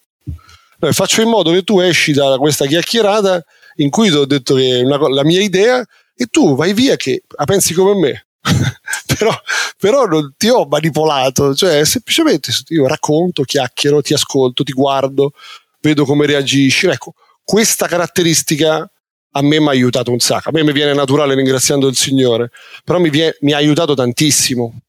Eh, 0.79 0.91
faccio 0.93 1.21
in 1.21 1.29
modo 1.29 1.51
che 1.51 1.63
tu 1.63 1.79
esci 1.79 2.11
da 2.11 2.37
questa 2.37 2.65
chiacchierata 2.65 3.43
in 3.75 3.89
cui 3.89 4.09
ti 4.09 4.15
ho 4.15 4.25
detto 4.25 4.55
che 4.55 4.81
una, 4.83 4.97
la 5.09 5.23
mia 5.23 5.41
idea 5.41 5.85
e 6.15 6.25
tu 6.25 6.55
vai 6.55 6.73
via 6.73 6.95
che 6.95 7.23
la 7.37 7.45
pensi 7.45 7.73
come 7.73 7.95
me. 7.95 8.25
però, 9.17 9.31
però, 9.77 10.05
non 10.05 10.33
ti 10.35 10.49
ho 10.49 10.65
manipolato, 10.65 11.53
cioè 11.53 11.85
semplicemente 11.85 12.51
io 12.69 12.87
racconto, 12.87 13.43
chiacchiero, 13.43 14.01
ti 14.01 14.13
ascolto, 14.13 14.63
ti 14.63 14.71
guardo, 14.73 15.33
vedo 15.79 16.05
come 16.05 16.25
reagisci. 16.25 16.87
Ecco, 16.87 17.13
questa 17.43 17.87
caratteristica 17.87 18.89
a 19.33 19.41
me 19.41 19.59
mi 19.59 19.67
ha 19.67 19.69
aiutato 19.69 20.11
un 20.11 20.19
sacco. 20.19 20.49
A 20.49 20.51
me 20.51 20.63
mi 20.63 20.73
viene 20.73 20.93
naturale 20.93 21.35
ringraziando 21.35 21.87
il 21.87 21.95
Signore, 21.95 22.49
però 22.83 22.99
mi, 22.99 23.09
vie, 23.09 23.37
mi 23.41 23.53
ha 23.53 23.57
aiutato 23.57 23.93
tantissimo 23.93 24.81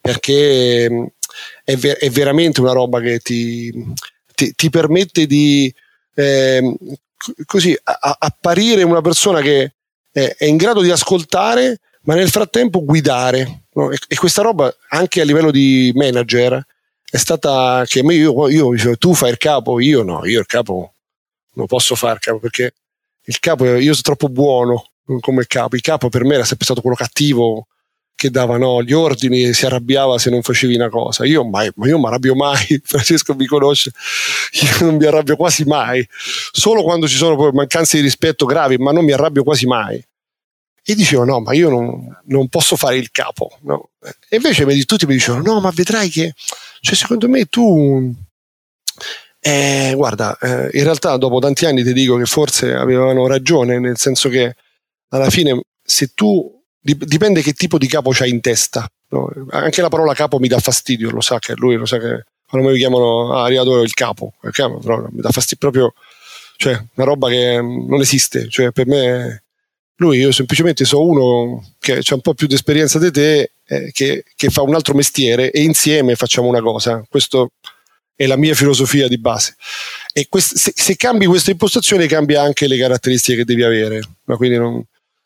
perché 0.00 0.88
mm, 0.90 1.04
è, 1.64 1.76
ver- 1.76 1.98
è, 1.98 2.10
veramente 2.10 2.60
una 2.60 2.72
roba 2.72 3.00
che 3.00 3.18
ti, 3.18 3.72
ti, 4.34 4.52
ti 4.54 4.70
permette 4.70 5.26
di 5.26 5.72
eh, 6.14 6.76
così 7.44 7.76
a, 7.82 8.16
apparire 8.18 8.82
una 8.82 9.00
persona 9.00 9.40
che 9.40 9.74
è, 10.10 10.34
è, 10.38 10.44
in 10.46 10.56
grado 10.56 10.80
di 10.80 10.90
ascoltare, 10.90 11.80
ma 12.02 12.14
nel 12.14 12.30
frattempo 12.30 12.84
guidare. 12.84 13.64
No? 13.74 13.90
E, 13.90 13.98
e, 14.08 14.16
questa 14.16 14.42
roba 14.42 14.74
anche 14.88 15.20
a 15.20 15.24
livello 15.24 15.50
di 15.50 15.92
manager 15.94 16.64
è 17.10 17.16
stata 17.16 17.84
che 17.86 18.00
io, 18.00 18.48
io 18.48 18.70
dicevo 18.70 18.96
tu 18.96 19.14
fai 19.14 19.30
il 19.30 19.38
capo, 19.38 19.80
io 19.80 20.02
no, 20.02 20.24
io 20.26 20.40
il 20.40 20.46
capo 20.46 20.94
non 21.54 21.66
posso 21.66 21.94
fare 21.94 22.14
il 22.14 22.20
capo 22.20 22.38
perché 22.38 22.72
il 23.24 23.38
capo 23.38 23.64
io 23.66 23.92
sono 23.92 24.16
troppo 24.16 24.28
buono 24.28 24.90
come 25.20 25.46
capo. 25.46 25.74
Il 25.74 25.82
capo 25.82 26.08
per 26.08 26.24
me 26.24 26.34
era 26.34 26.44
sempre 26.44 26.64
stato 26.64 26.80
quello 26.80 26.96
cattivo 26.96 27.66
che 28.20 28.28
davano 28.28 28.82
gli 28.82 28.92
ordini 28.92 29.44
e 29.44 29.54
si 29.54 29.64
arrabbiava 29.64 30.18
se 30.18 30.28
non 30.28 30.42
facevi 30.42 30.74
una 30.74 30.90
cosa. 30.90 31.24
Io 31.24 31.42
mai, 31.42 31.70
ma 31.76 31.86
io 31.86 31.98
mi 31.98 32.04
arrabbio 32.04 32.34
mai, 32.34 32.78
Francesco 32.84 33.34
mi 33.34 33.46
conosce, 33.46 33.92
io 34.60 34.84
non 34.84 34.96
mi 34.96 35.06
arrabbio 35.06 35.36
quasi 35.36 35.64
mai, 35.64 36.06
solo 36.52 36.82
quando 36.82 37.08
ci 37.08 37.16
sono 37.16 37.50
mancanze 37.50 37.96
di 37.96 38.02
rispetto 38.02 38.44
gravi, 38.44 38.76
ma 38.76 38.92
non 38.92 39.06
mi 39.06 39.12
arrabbio 39.12 39.42
quasi 39.42 39.64
mai. 39.64 40.04
E 40.84 40.94
dicevo 40.94 41.24
no, 41.24 41.40
ma 41.40 41.54
io 41.54 41.70
non, 41.70 42.20
non 42.26 42.48
posso 42.48 42.76
fare 42.76 42.98
il 42.98 43.10
capo. 43.10 43.56
No? 43.62 43.88
E 44.28 44.36
invece 44.36 44.66
tutti 44.84 45.06
mi 45.06 45.14
dicevano 45.14 45.54
no, 45.54 45.60
ma 45.60 45.70
vedrai 45.70 46.10
che, 46.10 46.34
cioè 46.80 46.94
secondo 46.94 47.26
me 47.26 47.46
tu... 47.46 48.14
Eh, 49.40 49.94
guarda, 49.96 50.36
eh, 50.36 50.68
in 50.76 50.84
realtà 50.84 51.16
dopo 51.16 51.38
tanti 51.38 51.64
anni 51.64 51.82
ti 51.82 51.94
dico 51.94 52.18
che 52.18 52.26
forse 52.26 52.74
avevano 52.74 53.26
ragione, 53.26 53.78
nel 53.78 53.96
senso 53.96 54.28
che 54.28 54.54
alla 55.08 55.30
fine 55.30 55.58
se 55.82 56.12
tu 56.12 56.59
dipende 56.80 57.42
che 57.42 57.52
tipo 57.52 57.78
di 57.78 57.86
capo 57.86 58.10
c'hai 58.12 58.30
in 58.30 58.40
testa. 58.40 58.88
No? 59.08 59.30
Anche 59.50 59.82
la 59.82 59.88
parola 59.88 60.14
capo 60.14 60.38
mi 60.38 60.48
dà 60.48 60.58
fastidio, 60.58 61.10
lo 61.10 61.20
sa 61.20 61.38
che 61.38 61.54
lui 61.56 61.76
lo 61.76 61.86
sa 61.86 61.98
che 61.98 62.24
quando 62.48 62.70
mi 62.70 62.76
chiamano 62.76 63.32
ah, 63.32 63.44
arrivato 63.44 63.80
il 63.82 63.92
capo, 63.92 64.34
capo 64.50 64.78
però, 64.78 65.06
mi 65.10 65.20
dà 65.20 65.30
fastidio 65.30 65.70
proprio, 65.70 65.92
cioè 66.56 66.72
una 66.94 67.06
roba 67.06 67.28
che 67.28 67.60
non 67.60 68.00
esiste, 68.00 68.48
cioè 68.48 68.72
per 68.72 68.86
me 68.86 69.44
lui 69.96 70.18
io 70.18 70.32
semplicemente 70.32 70.84
so 70.84 71.02
uno 71.04 71.74
che 71.78 71.98
ha 71.98 72.14
un 72.14 72.20
po' 72.22 72.34
più 72.34 72.46
di 72.46 72.54
esperienza 72.54 72.98
di 72.98 73.10
te 73.10 73.52
eh, 73.66 73.90
che, 73.92 74.24
che, 74.34 74.48
fa 74.48 74.62
un 74.62 74.74
altro 74.74 74.94
mestiere 74.94 75.50
e 75.50 75.62
insieme 75.62 76.16
facciamo 76.16 76.48
una 76.48 76.62
cosa. 76.62 77.04
Questo 77.08 77.52
è 78.16 78.26
la 78.26 78.36
mia 78.36 78.54
filosofia 78.54 79.08
di 79.08 79.18
base. 79.18 79.56
E 80.12 80.26
quest- 80.28 80.56
se, 80.56 80.72
se, 80.74 80.96
cambi 80.96 81.26
questa 81.26 81.50
impostazione 81.50 82.06
cambia 82.06 82.42
anche 82.42 82.66
le 82.66 82.78
caratteristiche 82.78 83.38
che 83.38 83.44
devi 83.44 83.62
avere. 83.62 84.00
Ma 84.24 84.36
quindi 84.36 84.56
non, 84.56 84.82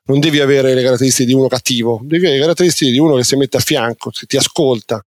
non 0.07 0.21
devi 0.21 0.41
avere 0.41 0.75
le 0.75 0.83
caratteristiche 0.83 1.27
di 1.27 1.35
uno 1.35 1.49
cattivo, 1.49 2.01
devi 2.03 2.25
avere 2.25 2.35
le 2.35 2.41
caratteristiche 2.43 2.91
di 2.91 2.99
uno 2.99 3.17
che 3.17 3.25
si 3.25 3.37
mette 3.37 3.57
a 3.57 3.61
fianco, 3.61 4.11
che 4.11 4.27
ti 4.27 4.37
ascolta, 4.37 5.05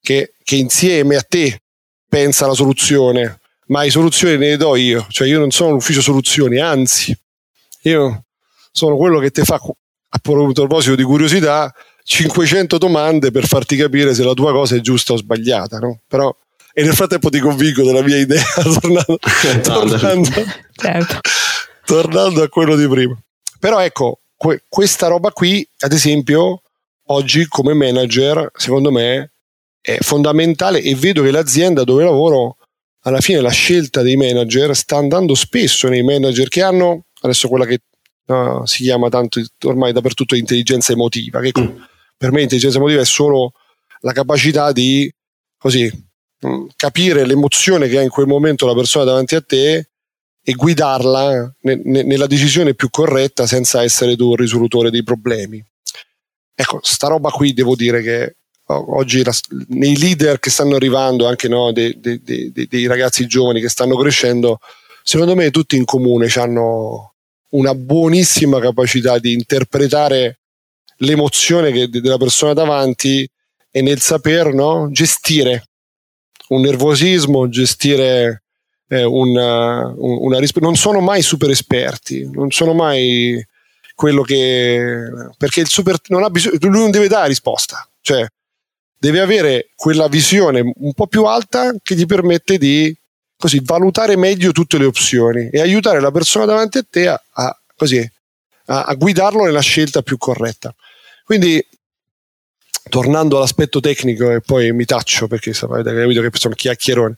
che, 0.00 0.34
che 0.42 0.56
insieme 0.56 1.16
a 1.16 1.22
te 1.22 1.60
pensa 2.08 2.44
alla 2.44 2.54
soluzione, 2.54 3.40
ma 3.66 3.82
le 3.82 3.90
soluzioni 3.90 4.36
ne 4.36 4.56
do 4.56 4.76
io, 4.76 5.06
cioè 5.08 5.26
io 5.26 5.38
non 5.38 5.50
sono 5.50 5.72
l'ufficio 5.72 6.00
soluzioni, 6.00 6.58
anzi, 6.58 7.16
io 7.82 8.24
sono 8.70 8.96
quello 8.96 9.18
che 9.18 9.30
ti 9.30 9.42
fa, 9.42 9.54
a 9.56 10.18
proposito 10.18 10.94
di 10.94 11.02
curiosità, 11.02 11.72
500 12.04 12.78
domande 12.78 13.30
per 13.30 13.46
farti 13.46 13.76
capire 13.76 14.14
se 14.14 14.24
la 14.24 14.34
tua 14.34 14.52
cosa 14.52 14.76
è 14.76 14.80
giusta 14.80 15.14
o 15.14 15.16
sbagliata, 15.16 15.78
no? 15.78 16.00
Però, 16.06 16.34
e 16.72 16.82
nel 16.82 16.94
frattempo 16.94 17.30
ti 17.30 17.38
convinco 17.38 17.82
della 17.82 18.02
mia 18.02 18.18
idea, 18.18 18.44
tornando, 18.62 19.18
tornando, 19.62 20.30
certo. 20.74 21.20
tornando 21.84 22.42
a 22.42 22.48
quello 22.48 22.76
di 22.76 22.86
prima. 22.88 23.16
Però 23.62 23.78
ecco, 23.78 24.22
que- 24.34 24.64
questa 24.68 25.06
roba 25.06 25.30
qui, 25.30 25.64
ad 25.78 25.92
esempio, 25.92 26.62
oggi 27.10 27.46
come 27.46 27.74
manager, 27.74 28.50
secondo 28.56 28.90
me, 28.90 29.34
è 29.80 29.98
fondamentale 30.00 30.82
e 30.82 30.96
vedo 30.96 31.22
che 31.22 31.30
l'azienda 31.30 31.84
dove 31.84 32.02
lavoro, 32.02 32.56
alla 33.02 33.20
fine 33.20 33.40
la 33.40 33.52
scelta 33.52 34.02
dei 34.02 34.16
manager 34.16 34.74
sta 34.74 34.96
andando 34.96 35.36
spesso 35.36 35.86
nei 35.86 36.02
manager 36.02 36.48
che 36.48 36.60
hanno, 36.60 37.04
adesso 37.20 37.46
quella 37.46 37.64
che 37.64 37.82
uh, 38.26 38.66
si 38.66 38.82
chiama 38.82 39.08
tanto 39.08 39.40
ormai 39.62 39.92
dappertutto 39.92 40.34
intelligenza 40.34 40.90
emotiva, 40.90 41.38
che 41.38 41.52
mm. 41.56 41.82
per 42.16 42.32
me 42.32 42.42
intelligenza 42.42 42.78
emotiva 42.78 43.02
è 43.02 43.04
solo 43.04 43.52
la 44.00 44.12
capacità 44.12 44.72
di 44.72 45.08
così 45.56 45.88
mm, 46.44 46.64
capire 46.74 47.24
l'emozione 47.24 47.86
che 47.86 47.98
ha 47.98 48.02
in 48.02 48.10
quel 48.10 48.26
momento 48.26 48.66
la 48.66 48.74
persona 48.74 49.04
davanti 49.04 49.36
a 49.36 49.40
te 49.40 49.91
e 50.44 50.52
guidarla 50.52 51.54
ne, 51.60 51.80
ne, 51.84 52.02
nella 52.02 52.26
decisione 52.26 52.74
più 52.74 52.90
corretta 52.90 53.46
senza 53.46 53.82
essere 53.82 54.16
tu 54.16 54.32
il 54.32 54.38
risolutore 54.38 54.90
dei 54.90 55.02
problemi. 55.02 55.64
Ecco, 56.54 56.80
sta 56.82 57.08
roba 57.08 57.30
qui 57.30 57.52
devo 57.52 57.74
dire 57.76 58.02
che 58.02 58.36
oggi 58.66 59.22
la, 59.22 59.32
nei 59.68 59.96
leader 59.98 60.38
che 60.38 60.50
stanno 60.50 60.76
arrivando, 60.76 61.26
anche 61.26 61.48
no, 61.48 61.72
dei, 61.72 61.98
dei, 61.98 62.20
dei, 62.22 62.52
dei, 62.52 62.86
ragazzi 62.86 63.26
giovani 63.26 63.60
che 63.60 63.68
stanno 63.68 63.96
crescendo, 63.96 64.58
secondo 65.02 65.34
me 65.34 65.50
tutti 65.50 65.76
in 65.76 65.84
comune 65.84 66.28
hanno 66.36 67.14
una 67.50 67.74
buonissima 67.74 68.60
capacità 68.60 69.18
di 69.18 69.32
interpretare 69.32 70.40
l'emozione 70.98 71.70
che, 71.70 71.88
della 71.88 72.18
persona 72.18 72.52
davanti 72.52 73.28
e 73.70 73.82
nel 73.82 74.00
saper 74.00 74.52
no, 74.52 74.88
gestire 74.90 75.68
un 76.48 76.60
nervosismo, 76.60 77.48
gestire 77.48 78.41
eh, 78.92 79.04
una, 79.04 79.90
una 79.96 80.38
risp- 80.38 80.58
non 80.58 80.76
sono 80.76 81.00
mai 81.00 81.22
super 81.22 81.48
esperti, 81.48 82.28
non 82.30 82.50
sono 82.50 82.74
mai 82.74 83.42
quello 83.94 84.20
che 84.22 85.02
perché 85.38 85.60
il 85.60 85.68
super 85.68 85.96
non 86.08 86.22
ha 86.22 86.28
bisogno, 86.28 86.58
lui 86.60 86.80
non 86.80 86.90
deve 86.90 87.08
dare 87.08 87.28
risposta, 87.28 87.88
cioè 88.02 88.26
deve 88.98 89.20
avere 89.20 89.70
quella 89.74 90.08
visione 90.08 90.60
un 90.60 90.92
po' 90.92 91.06
più 91.06 91.24
alta 91.24 91.72
che 91.82 91.94
gli 91.94 92.04
permette 92.04 92.58
di 92.58 92.94
così 93.38 93.62
valutare 93.64 94.16
meglio 94.16 94.52
tutte 94.52 94.76
le 94.76 94.84
opzioni 94.84 95.48
e 95.48 95.60
aiutare 95.60 95.98
la 95.98 96.10
persona 96.10 96.44
davanti 96.44 96.78
a 96.78 96.86
te 96.88 97.08
a, 97.08 97.22
a 97.32 97.58
così 97.74 97.98
a, 98.66 98.82
a 98.84 98.94
guidarlo 98.94 99.44
nella 99.44 99.60
scelta 99.60 100.02
più 100.02 100.18
corretta. 100.18 100.74
Quindi 101.24 101.64
tornando 102.88 103.36
all'aspetto 103.36 103.80
tecnico 103.80 104.30
e 104.30 104.40
poi 104.40 104.72
mi 104.72 104.84
taccio 104.84 105.28
perché 105.28 105.52
avete 105.60 105.94
capito 105.94 106.20
che 106.20 106.30
sono 106.32 106.54
chiacchierone 106.54 107.16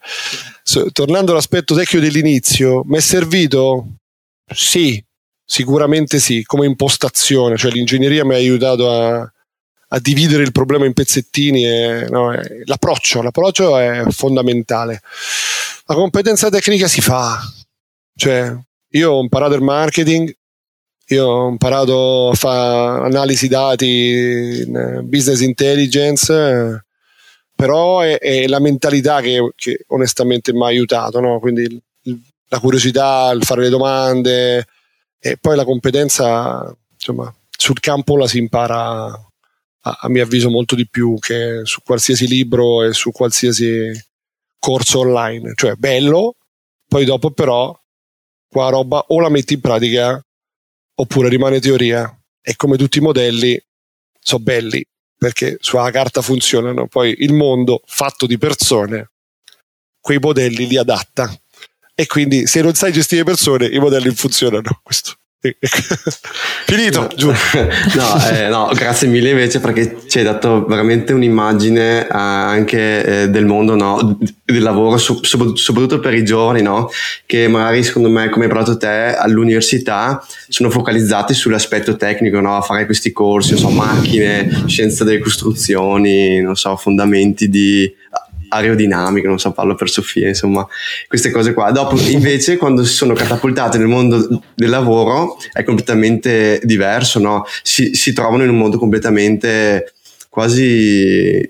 so, 0.63 0.91
tornando 0.93 1.33
all'aspetto 1.33 1.75
tecnico 1.75 2.05
dell'inizio 2.05 2.83
mi 2.85 2.99
è 2.99 3.01
servito? 3.01 3.87
sì 4.55 5.03
sicuramente 5.45 6.19
sì 6.19 6.43
come 6.45 6.67
impostazione 6.67 7.57
cioè 7.57 7.71
l'ingegneria 7.71 8.25
mi 8.25 8.35
ha 8.35 8.37
aiutato 8.37 8.91
a, 8.91 9.21
a 9.89 9.99
dividere 10.01 10.43
il 10.43 10.53
problema 10.53 10.85
in 10.85 10.93
pezzettini 10.93 11.67
e, 11.67 12.07
no, 12.11 12.33
l'approccio 12.65 13.23
l'approccio 13.23 13.79
è 13.79 14.05
fondamentale 14.11 15.01
la 15.87 15.95
competenza 15.95 16.51
tecnica 16.51 16.89
si 16.89 17.01
fa 17.01 17.41
cioè 18.17 18.55
io 18.95 19.11
ho 19.11 19.21
imparato 19.21 19.55
il 19.55 19.63
marketing, 19.63 20.33
io 21.09 21.27
ho 21.27 21.49
imparato 21.49 22.31
a 22.31 22.35
fare 22.35 23.05
analisi 23.07 23.49
dati, 23.49 24.65
business 25.03 25.41
intelligence, 25.41 26.85
però 27.55 28.01
è, 28.01 28.19
è 28.19 28.47
la 28.47 28.59
mentalità 28.59 29.21
che, 29.21 29.53
che, 29.55 29.85
onestamente 29.89 30.53
mi 30.53 30.63
ha 30.63 30.67
aiutato, 30.67 31.21
no? 31.21 31.39
quindi 31.41 31.83
il, 32.03 32.21
la 32.49 32.59
curiosità, 32.59 33.31
il 33.35 33.45
fare 33.45 33.63
le 33.63 33.69
domande 33.69 34.67
e 35.19 35.37
poi 35.39 35.57
la 35.57 35.65
competenza, 35.65 36.75
insomma, 36.93 37.35
sul 37.51 37.81
campo 37.81 38.17
la 38.17 38.27
si 38.27 38.39
impara 38.39 39.07
a, 39.07 39.99
a 40.01 40.09
mio 40.09 40.23
avviso 40.23 40.51
molto 40.51 40.75
di 40.75 40.89
più 40.89 41.19
che 41.19 41.61
su 41.65 41.81
qualsiasi 41.83 42.27
libro 42.27 42.83
e 42.83 42.93
su 42.93 43.11
qualsiasi 43.11 43.93
corso 44.59 45.01
online, 45.01 45.53
cioè 45.55 45.75
bello, 45.75 46.37
poi 46.89 47.05
dopo 47.05 47.31
però 47.31 47.79
qua 48.49 48.71
roba 48.71 49.05
o 49.09 49.21
la 49.21 49.29
metti 49.29 49.55
in 49.55 49.61
pratica 49.61 50.24
oppure 50.95 51.29
rimane 51.29 51.61
teoria. 51.61 52.19
E 52.41 52.57
come 52.57 52.77
tutti 52.77 52.99
i 52.99 53.03
modelli 53.03 53.61
sono 54.19 54.43
belli 54.43 54.85
perché 55.17 55.57
sulla 55.61 55.91
carta 55.91 56.21
funzionano, 56.21 56.87
poi 56.87 57.15
il 57.21 57.33
mondo 57.33 57.83
fatto 57.87 58.27
di 58.27 58.37
persone 58.37 59.11
quei 60.01 60.19
modelli 60.19 60.67
li 60.67 60.77
adatta. 60.77 61.35
E 61.95 62.07
quindi 62.07 62.47
se 62.47 62.61
non 62.61 62.75
sai 62.75 62.93
gestire 62.93 63.25
persone 63.25 63.67
i 63.67 63.79
modelli 63.79 64.11
funzionano. 64.15 64.81
Questo 64.83 65.17
Finito, 66.65 67.11
giuro. 67.15 67.37
no, 67.97 68.31
eh, 68.31 68.49
no, 68.49 68.71
grazie 68.75 69.09
mille 69.09 69.31
invece 69.31 69.61
perché 69.61 69.99
ci 70.09 70.19
hai 70.19 70.25
dato 70.25 70.65
veramente 70.65 71.13
un'immagine 71.13 72.07
eh, 72.07 72.09
anche 72.11 73.23
eh, 73.23 73.29
del 73.29 73.45
mondo 73.45 73.75
no? 73.75 74.19
del 74.45 74.63
lavoro, 74.63 74.97
so, 74.97 75.21
soprattutto 75.23 76.01
per 76.01 76.15
i 76.15 76.25
giovani, 76.25 76.63
no? 76.63 76.89
che 77.27 77.47
magari 77.49 77.83
secondo 77.83 78.09
me, 78.09 78.31
come 78.31 78.47
hai 78.47 78.51
parlato 78.51 78.79
te, 78.79 79.15
all'università 79.15 80.25
sono 80.49 80.71
focalizzati 80.71 81.35
sull'aspetto 81.35 81.97
tecnico, 81.97 82.41
no? 82.41 82.57
a 82.57 82.63
fare 82.63 82.87
questi 82.87 83.13
corsi, 83.13 83.51
non 83.51 83.61
so, 83.61 83.69
macchine, 83.69 84.65
scienza 84.67 85.05
delle 85.05 85.19
costruzioni, 85.19 86.41
non 86.41 86.57
so, 86.57 86.75
fondamenti 86.77 87.49
di 87.51 87.93
aerodinamica, 88.55 89.29
non 89.29 89.39
so, 89.39 89.53
parlo 89.53 89.75
per 89.75 89.89
Sofia, 89.89 90.29
insomma, 90.29 90.67
queste 91.09 91.31
cose 91.31 91.53
qua. 91.53 91.71
Dopo, 91.71 91.99
invece, 91.99 92.57
quando 92.57 92.85
si 92.85 92.95
sono 92.95 93.15
catapultate 93.15 93.79
nel 93.79 93.87
mondo 93.87 94.43
del 94.55 94.71
lavoro, 94.71 95.37
è 95.53 95.63
completamente 95.63 96.61
diverso, 96.65 97.19
no? 97.19 97.45
Si, 97.63 97.95
si 97.95 98.13
trovano 98.13 98.45
in 98.45 98.51
un 98.51 98.59
mondo 98.59 98.79
completamente 98.79 99.93
quasi 100.29 101.49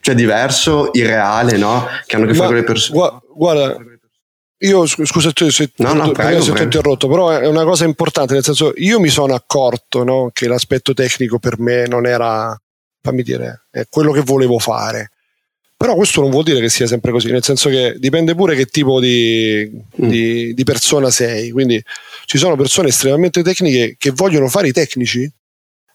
cioè 0.00 0.14
diverso, 0.14 0.90
irreale, 0.92 1.56
no? 1.56 1.86
Che 2.06 2.16
hanno 2.16 2.26
a 2.26 2.28
che 2.28 2.34
fare 2.34 2.48
con 2.48 2.56
le 2.56 2.64
persone. 2.64 3.20
Guarda, 3.34 3.76
io 4.62 4.86
scusa 4.86 5.30
se, 5.34 5.70
no, 5.76 5.94
no, 5.94 6.10
prego, 6.10 6.42
se 6.42 6.52
ti 6.52 6.60
ho 6.60 6.64
interrotto, 6.64 7.08
però 7.08 7.30
è 7.30 7.46
una 7.46 7.64
cosa 7.64 7.86
importante, 7.86 8.34
nel 8.34 8.44
senso 8.44 8.72
io 8.76 9.00
mi 9.00 9.08
sono 9.08 9.34
accorto 9.34 10.04
no, 10.04 10.30
che 10.32 10.48
l'aspetto 10.48 10.92
tecnico 10.92 11.38
per 11.38 11.58
me 11.58 11.86
non 11.86 12.06
era, 12.06 12.54
fammi 13.00 13.22
dire, 13.22 13.62
quello 13.88 14.12
che 14.12 14.20
volevo 14.20 14.58
fare. 14.58 15.12
Però 15.80 15.94
questo 15.94 16.20
non 16.20 16.28
vuol 16.28 16.44
dire 16.44 16.60
che 16.60 16.68
sia 16.68 16.86
sempre 16.86 17.10
così, 17.10 17.30
nel 17.30 17.42
senso 17.42 17.70
che 17.70 17.94
dipende 17.96 18.34
pure 18.34 18.54
che 18.54 18.66
tipo 18.66 19.00
di, 19.00 19.66
mm. 19.72 20.08
di, 20.10 20.52
di 20.52 20.62
persona 20.62 21.08
sei. 21.08 21.50
Quindi 21.50 21.82
ci 22.26 22.36
sono 22.36 22.54
persone 22.54 22.88
estremamente 22.88 23.42
tecniche 23.42 23.94
che 23.96 24.10
vogliono 24.10 24.48
fare 24.48 24.68
i 24.68 24.72
tecnici 24.72 25.26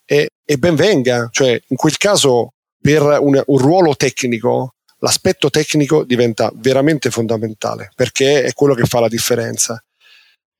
e, 0.04 0.30
e 0.44 0.58
ben 0.58 0.74
venga. 0.74 1.30
Cioè, 1.32 1.62
in 1.68 1.75
quel 1.75 1.98
caso, 1.98 2.54
per 2.82 3.04
un, 3.04 3.39
un 3.46 3.58
ruolo 3.60 3.96
tecnico, 3.96 4.74
l'aspetto 5.01 5.51
tecnico 5.51 6.04
diventa 6.04 6.51
veramente 6.56 7.12
fondamentale 7.12 7.92
perché 7.96 8.44
è 8.44 8.54
quello 8.54 8.74
che 8.74 8.86
fa 8.86 9.00
la 9.00 9.08
differenza. 9.08 9.80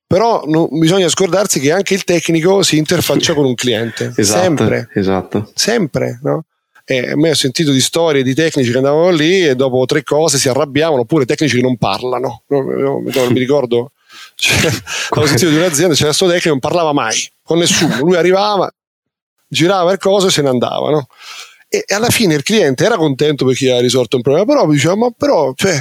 Però 0.06 0.44
non, 0.46 0.68
bisogna 0.70 1.08
scordarsi 1.08 1.58
che 1.58 1.72
anche 1.72 1.94
il 1.94 2.04
tecnico 2.04 2.62
si 2.62 2.78
interfaccia 2.78 3.34
con 3.34 3.44
un 3.44 3.56
cliente. 3.56 4.12
Esatto, 4.14 4.40
sempre. 4.40 4.88
Esatto. 4.94 5.50
Sempre, 5.52 6.20
no? 6.22 6.44
E 6.88 7.10
a 7.10 7.16
me 7.16 7.30
ho 7.30 7.34
sentito 7.34 7.72
di 7.72 7.80
storie 7.80 8.22
di 8.22 8.32
tecnici 8.32 8.70
che 8.70 8.76
andavano 8.76 9.10
lì 9.10 9.44
e 9.44 9.56
dopo 9.56 9.84
tre 9.86 10.04
cose 10.04 10.38
si 10.38 10.48
arrabbiavano, 10.48 11.00
oppure 11.00 11.24
tecnici 11.24 11.56
che 11.56 11.62
non 11.62 11.76
parlano. 11.76 12.44
Non, 12.46 12.64
mi 13.02 13.38
ricordo. 13.38 13.90
Cioè, 14.36 14.70
avevo 15.10 15.26
sentito 15.26 15.50
di 15.50 15.56
un'azienda, 15.56 15.94
c'era 15.94 16.06
questo 16.06 16.26
tecnico 16.26 16.44
che 16.44 16.48
non 16.50 16.58
parlava 16.58 16.92
mai 16.92 17.16
con 17.42 17.58
nessuno. 17.58 17.98
Lui 17.98 18.16
arrivava, 18.16 18.70
girava 19.48 19.92
il 19.92 19.98
coso 19.98 20.28
e 20.28 20.30
se 20.30 20.42
ne 20.42 20.48
andava. 20.48 20.90
No? 20.90 21.06
E 21.68 21.84
alla 21.88 22.10
fine 22.10 22.34
il 22.34 22.42
cliente 22.42 22.84
era 22.84 22.96
contento 22.96 23.44
perché 23.44 23.66
aveva 23.66 23.80
risolto 23.80 24.16
un 24.16 24.22
problema, 24.22 24.46
però 24.46 24.66
diceva: 24.68 24.96
Ma 24.96 25.10
però, 25.10 25.52
cioè, 25.54 25.80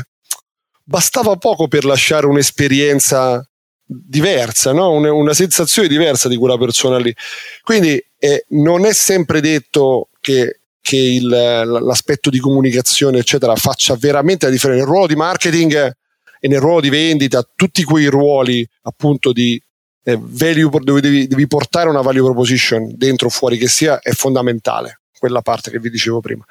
bastava 0.83 1.35
poco 1.35 1.67
per 1.67 1.85
lasciare 1.85 2.25
un'esperienza 2.25 3.47
diversa, 3.85 4.73
no? 4.73 4.91
una, 4.91 5.13
una, 5.13 5.33
sensazione 5.33 5.87
diversa 5.87 6.27
di 6.27 6.37
quella 6.37 6.57
persona 6.57 6.97
lì. 6.97 7.13
Quindi 7.61 8.03
eh, 8.17 8.45
non 8.49 8.85
è 8.85 8.93
sempre 8.93 9.41
detto 9.41 10.09
che 10.19 10.61
che 10.85 10.97
il, 10.97 11.27
l'aspetto 11.27 12.29
di 12.29 12.37
comunicazione, 12.37 13.17
eccetera, 13.17 13.55
faccia 13.55 13.95
veramente 13.95 14.45
la 14.45 14.51
differenza. 14.51 14.83
Nel 14.83 14.91
ruolo 14.91 15.07
di 15.07 15.15
marketing 15.15 15.91
e 16.39 16.47
nel 16.47 16.59
ruolo 16.59 16.79
di 16.79 16.89
vendita, 16.89 17.43
tutti 17.55 17.83
quei 17.83 18.05
ruoli 18.05 18.63
appunto 18.83 19.33
di 19.33 19.59
eh, 20.03 20.15
value, 20.21 20.69
dove 20.83 21.01
devi, 21.01 21.25
devi, 21.25 21.47
portare 21.47 21.89
una 21.89 22.01
value 22.01 22.25
proposition 22.25 22.93
dentro 22.95 23.27
o 23.27 23.29
fuori 23.31 23.57
che 23.57 23.67
sia, 23.67 23.99
è 23.99 24.11
fondamentale. 24.11 24.99
Quella 25.17 25.41
parte 25.41 25.71
che 25.71 25.79
vi 25.79 25.89
dicevo 25.89 26.19
prima. 26.19 26.45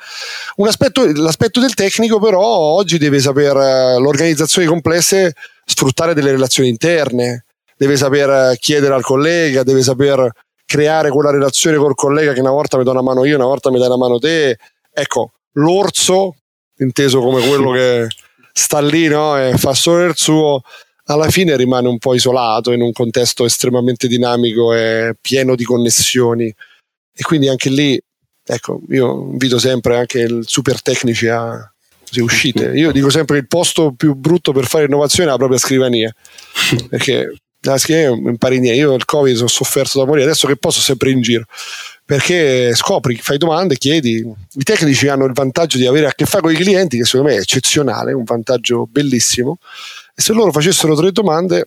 Aspetto, 0.66 1.06
l'aspetto 1.12 1.60
del 1.60 1.74
tecnico, 1.74 2.18
però, 2.18 2.40
oggi 2.40 2.98
deve 2.98 3.20
saper 3.20 3.56
eh, 3.56 3.98
l'organizzazione 4.00 4.66
complesse 4.66 5.34
sfruttare 5.64 6.12
delle 6.12 6.32
relazioni 6.32 6.70
interne, 6.70 7.44
deve 7.76 7.96
saper 7.96 8.30
eh, 8.30 8.56
chiedere 8.58 8.94
al 8.94 9.04
collega, 9.04 9.62
deve 9.62 9.82
saper 9.82 10.28
creare 10.74 11.10
quella 11.10 11.30
relazione 11.30 11.76
col 11.76 11.94
collega 11.94 12.32
che 12.32 12.40
una 12.40 12.50
volta 12.50 12.76
mi 12.76 12.82
dà 12.82 12.90
una 12.90 13.00
mano 13.00 13.24
io, 13.24 13.36
una 13.36 13.46
volta 13.46 13.70
mi 13.70 13.78
dai 13.78 13.86
una 13.86 13.96
mano 13.96 14.18
te. 14.18 14.58
Ecco, 14.92 15.34
l'orso, 15.52 16.34
inteso 16.78 17.20
come 17.20 17.46
quello 17.46 17.70
che 17.70 18.08
sta 18.52 18.80
lì 18.80 19.06
no? 19.06 19.38
e 19.38 19.56
fa 19.56 19.72
solo 19.72 20.04
il 20.04 20.16
suo, 20.16 20.62
alla 21.04 21.30
fine 21.30 21.56
rimane 21.56 21.86
un 21.86 21.98
po' 21.98 22.14
isolato 22.14 22.72
in 22.72 22.80
un 22.82 22.90
contesto 22.90 23.44
estremamente 23.44 24.08
dinamico 24.08 24.74
e 24.74 25.14
pieno 25.20 25.54
di 25.54 25.62
connessioni. 25.62 26.46
E 26.46 27.22
quindi 27.22 27.48
anche 27.48 27.70
lì, 27.70 28.00
ecco, 28.44 28.80
io 28.88 29.28
invito 29.30 29.60
sempre 29.60 29.96
anche 29.96 30.22
i 30.22 30.40
super 30.42 30.82
tecnici 30.82 31.28
a 31.28 31.72
se 32.02 32.20
uscite. 32.20 32.72
Io 32.74 32.90
dico 32.90 33.10
sempre 33.10 33.36
che 33.36 33.42
il 33.42 33.48
posto 33.48 33.92
più 33.92 34.14
brutto 34.14 34.50
per 34.50 34.66
fare 34.66 34.86
innovazione 34.86 35.28
è 35.28 35.32
la 35.32 35.38
propria 35.38 35.58
scrivania. 35.58 36.12
Perché 36.90 37.32
la 37.64 37.78
schiena 37.78 38.14
impari 38.14 38.60
niente. 38.60 38.78
Io 38.78 38.94
il 38.94 39.04
Covid 39.04 39.40
ho 39.40 39.46
sofferto 39.46 39.98
da 39.98 40.06
morire, 40.06 40.24
adesso 40.26 40.46
che 40.46 40.56
posso 40.56 40.80
sempre 40.80 41.10
in 41.10 41.20
giro. 41.20 41.44
Perché 42.04 42.74
scopri, 42.74 43.16
fai 43.16 43.38
domande, 43.38 43.76
chiedi. 43.76 44.16
I 44.16 44.62
tecnici 44.62 45.08
hanno 45.08 45.24
il 45.24 45.32
vantaggio 45.32 45.78
di 45.78 45.86
avere 45.86 46.06
a 46.06 46.12
che 46.14 46.26
fare 46.26 46.42
con 46.42 46.52
i 46.52 46.56
clienti, 46.56 46.98
che 46.98 47.04
secondo 47.04 47.28
me 47.28 47.36
è 47.36 47.40
eccezionale, 47.40 48.12
un 48.12 48.24
vantaggio 48.24 48.86
bellissimo. 48.86 49.58
E 50.14 50.20
se 50.20 50.32
loro 50.32 50.52
facessero 50.52 50.94
tre 50.94 51.12
domande, 51.12 51.66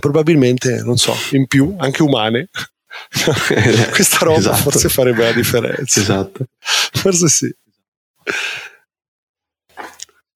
probabilmente, 0.00 0.82
non 0.82 0.96
so, 0.96 1.14
in 1.32 1.46
più, 1.46 1.74
anche 1.78 2.02
umane, 2.02 2.48
questa 3.92 4.18
roba 4.20 4.38
esatto. 4.38 4.56
forse 4.56 4.88
farebbe 4.88 5.24
la 5.24 5.32
differenza. 5.32 6.00
Esatto. 6.00 6.46
Forse 6.58 7.28
sì. 7.28 7.54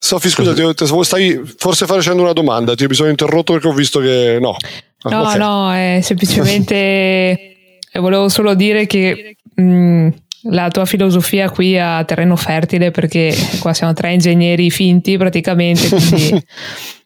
Sofì, 0.01 0.29
scusa, 0.31 0.55
stai 1.03 1.41
forse 1.57 1.87
facendo 1.87 2.23
una 2.23 2.33
domanda, 2.33 2.75
ti 2.75 2.87
mi 2.87 2.95
sono 2.95 3.09
interrotto 3.09 3.53
perché 3.53 3.69
ho 3.69 3.73
visto 3.73 3.99
che 3.99 4.39
no. 4.41 4.57
No, 5.03 5.21
okay. 5.21 5.39
no, 5.39 5.73
è 5.73 6.01
semplicemente 6.03 7.57
volevo 7.95 8.29
solo 8.29 8.55
dire 8.55 8.87
che 8.87 9.37
mh, 9.55 9.63
mm, 9.63 10.09
la 10.51 10.69
tua 10.71 10.85
filosofia 10.85 11.51
qui 11.51 11.79
ha 11.79 12.05
terreno 12.05 12.37
fertile 12.37 12.91
perché 12.91 13.35
qua 13.61 13.75
siamo 13.75 13.93
tre 13.93 14.13
ingegneri 14.13 14.71
finti 14.71 15.17
praticamente, 15.17 15.89
quindi 15.89 16.45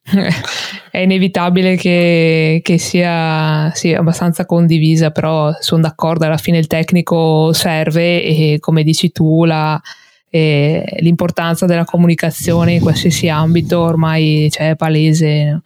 è 0.90 0.98
inevitabile 0.98 1.76
che, 1.76 2.60
che 2.62 2.78
sia 2.78 3.70
sì, 3.74 3.94
abbastanza 3.94 4.44
condivisa, 4.44 5.10
però 5.10 5.52
sono 5.60 5.80
d'accordo, 5.80 6.26
alla 6.26 6.36
fine 6.36 6.58
il 6.58 6.66
tecnico 6.66 7.52
serve 7.52 8.22
e 8.22 8.58
come 8.60 8.82
dici 8.82 9.10
tu 9.12 9.44
la 9.44 9.80
e 10.34 10.96
l'importanza 11.00 11.66
della 11.66 11.84
comunicazione 11.84 12.72
in 12.72 12.80
qualsiasi 12.80 13.28
ambito 13.28 13.80
ormai 13.80 14.48
cioè, 14.50 14.70
è 14.70 14.76
palese. 14.76 15.60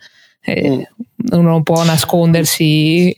Mm. 0.50 0.80
Uno 1.30 1.50
non 1.50 1.62
può 1.62 1.84
nascondersi 1.84 3.16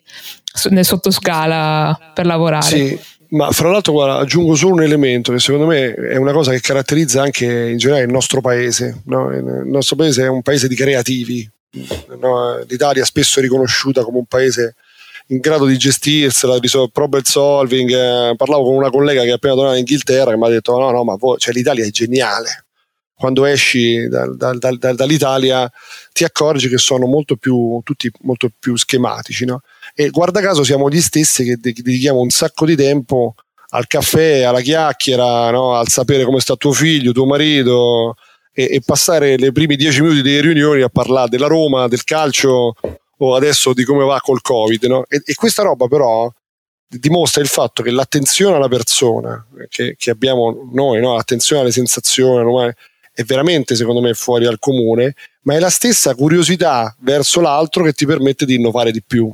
nel 0.68 0.84
sottoscala 0.84 2.12
per 2.12 2.26
lavorare. 2.26 2.66
Sì, 2.66 2.98
ma 3.28 3.50
fra 3.50 3.70
l'altro 3.70 3.94
guarda, 3.94 4.18
aggiungo 4.18 4.54
solo 4.56 4.74
un 4.74 4.82
elemento 4.82 5.32
che 5.32 5.38
secondo 5.38 5.64
me 5.64 5.94
è 5.94 6.16
una 6.16 6.32
cosa 6.32 6.50
che 6.50 6.60
caratterizza 6.60 7.22
anche 7.22 7.46
in 7.46 7.78
generale 7.78 8.04
il 8.04 8.12
nostro 8.12 8.42
paese. 8.42 9.00
No? 9.06 9.32
Il 9.32 9.62
nostro 9.64 9.96
paese 9.96 10.24
è 10.24 10.28
un 10.28 10.42
paese 10.42 10.68
di 10.68 10.74
creativi. 10.74 11.50
No? 12.20 12.58
L'Italia 12.68 13.06
spesso 13.06 13.38
è 13.38 13.42
riconosciuta 13.42 14.02
come 14.02 14.18
un 14.18 14.26
paese 14.26 14.74
in 15.28 15.38
grado 15.38 15.66
di 15.66 15.76
gestirsela, 15.76 16.58
di 16.58 16.68
problem 16.92 17.22
solving. 17.22 17.90
Eh, 17.90 18.34
parlavo 18.36 18.64
con 18.64 18.74
una 18.74 18.90
collega 18.90 19.22
che 19.22 19.28
è 19.28 19.32
appena 19.32 19.54
tornata 19.54 19.76
in 19.76 19.80
Inghilterra 19.80 20.30
che 20.30 20.36
mi 20.36 20.46
ha 20.46 20.48
detto: 20.48 20.78
no, 20.78 20.90
no, 20.90 21.04
ma 21.04 21.16
voi, 21.16 21.38
cioè, 21.38 21.52
l'Italia 21.54 21.84
è 21.84 21.90
geniale. 21.90 22.64
quando 23.18 23.44
esci 23.46 24.06
da, 24.06 24.32
da, 24.32 24.52
da, 24.52 24.92
dall'Italia 24.92 25.70
ti 26.12 26.22
accorgi 26.22 26.68
che 26.68 26.78
sono 26.78 27.06
molto 27.06 27.34
più, 27.36 27.80
tutti 27.82 28.10
molto 28.20 28.48
più 28.56 28.76
schematici. 28.76 29.44
No? 29.44 29.60
E 29.94 30.10
guarda 30.10 30.40
caso 30.40 30.62
siamo 30.62 30.88
gli 30.88 31.00
stessi 31.00 31.44
che 31.44 31.56
dedichiamo 31.56 32.20
un 32.20 32.30
sacco 32.30 32.64
di 32.64 32.76
tempo 32.76 33.34
al 33.70 33.88
caffè, 33.88 34.42
alla 34.42 34.60
chiacchiera, 34.60 35.50
no? 35.50 35.74
al 35.74 35.88
sapere 35.88 36.24
come 36.24 36.40
sta 36.40 36.54
tuo 36.54 36.72
figlio, 36.72 37.12
tuo 37.12 37.26
marito 37.26 38.14
e, 38.52 38.68
e 38.70 38.82
passare 38.84 39.34
i 39.34 39.52
primi 39.52 39.74
dieci 39.74 40.00
minuti 40.00 40.22
delle 40.22 40.40
riunioni 40.40 40.82
a 40.82 40.88
parlare 40.88 41.28
della 41.28 41.48
Roma, 41.48 41.88
del 41.88 42.04
calcio 42.04 42.74
o 43.18 43.34
adesso 43.34 43.72
di 43.72 43.84
come 43.84 44.04
va 44.04 44.20
col 44.20 44.42
Covid. 44.42 44.84
No? 44.84 45.04
E, 45.08 45.22
e, 45.24 45.34
questa 45.34 45.62
roba 45.62 45.86
però 45.86 46.32
dimostra 46.86 47.42
il 47.42 47.48
fatto 47.48 47.82
che 47.82 47.90
l'attenzione 47.90 48.56
alla 48.56 48.68
persona 48.68 49.44
che, 49.68 49.94
che 49.98 50.10
abbiamo 50.10 50.68
noi, 50.72 51.00
no? 51.00 51.14
l'attenzione 51.14 51.62
alle 51.62 51.72
sensazioni, 51.72 52.72
è 53.12 53.24
veramente 53.24 53.74
secondo 53.74 54.00
me 54.00 54.14
fuori 54.14 54.46
al 54.46 54.58
comune, 54.58 55.14
ma 55.42 55.54
è 55.54 55.58
la 55.58 55.70
stessa 55.70 56.14
curiosità 56.14 56.94
verso 57.00 57.40
l'altro 57.40 57.84
che 57.84 57.92
ti 57.92 58.06
permette 58.06 58.46
di 58.46 58.54
innovare 58.54 58.92
di 58.92 59.02
più. 59.02 59.32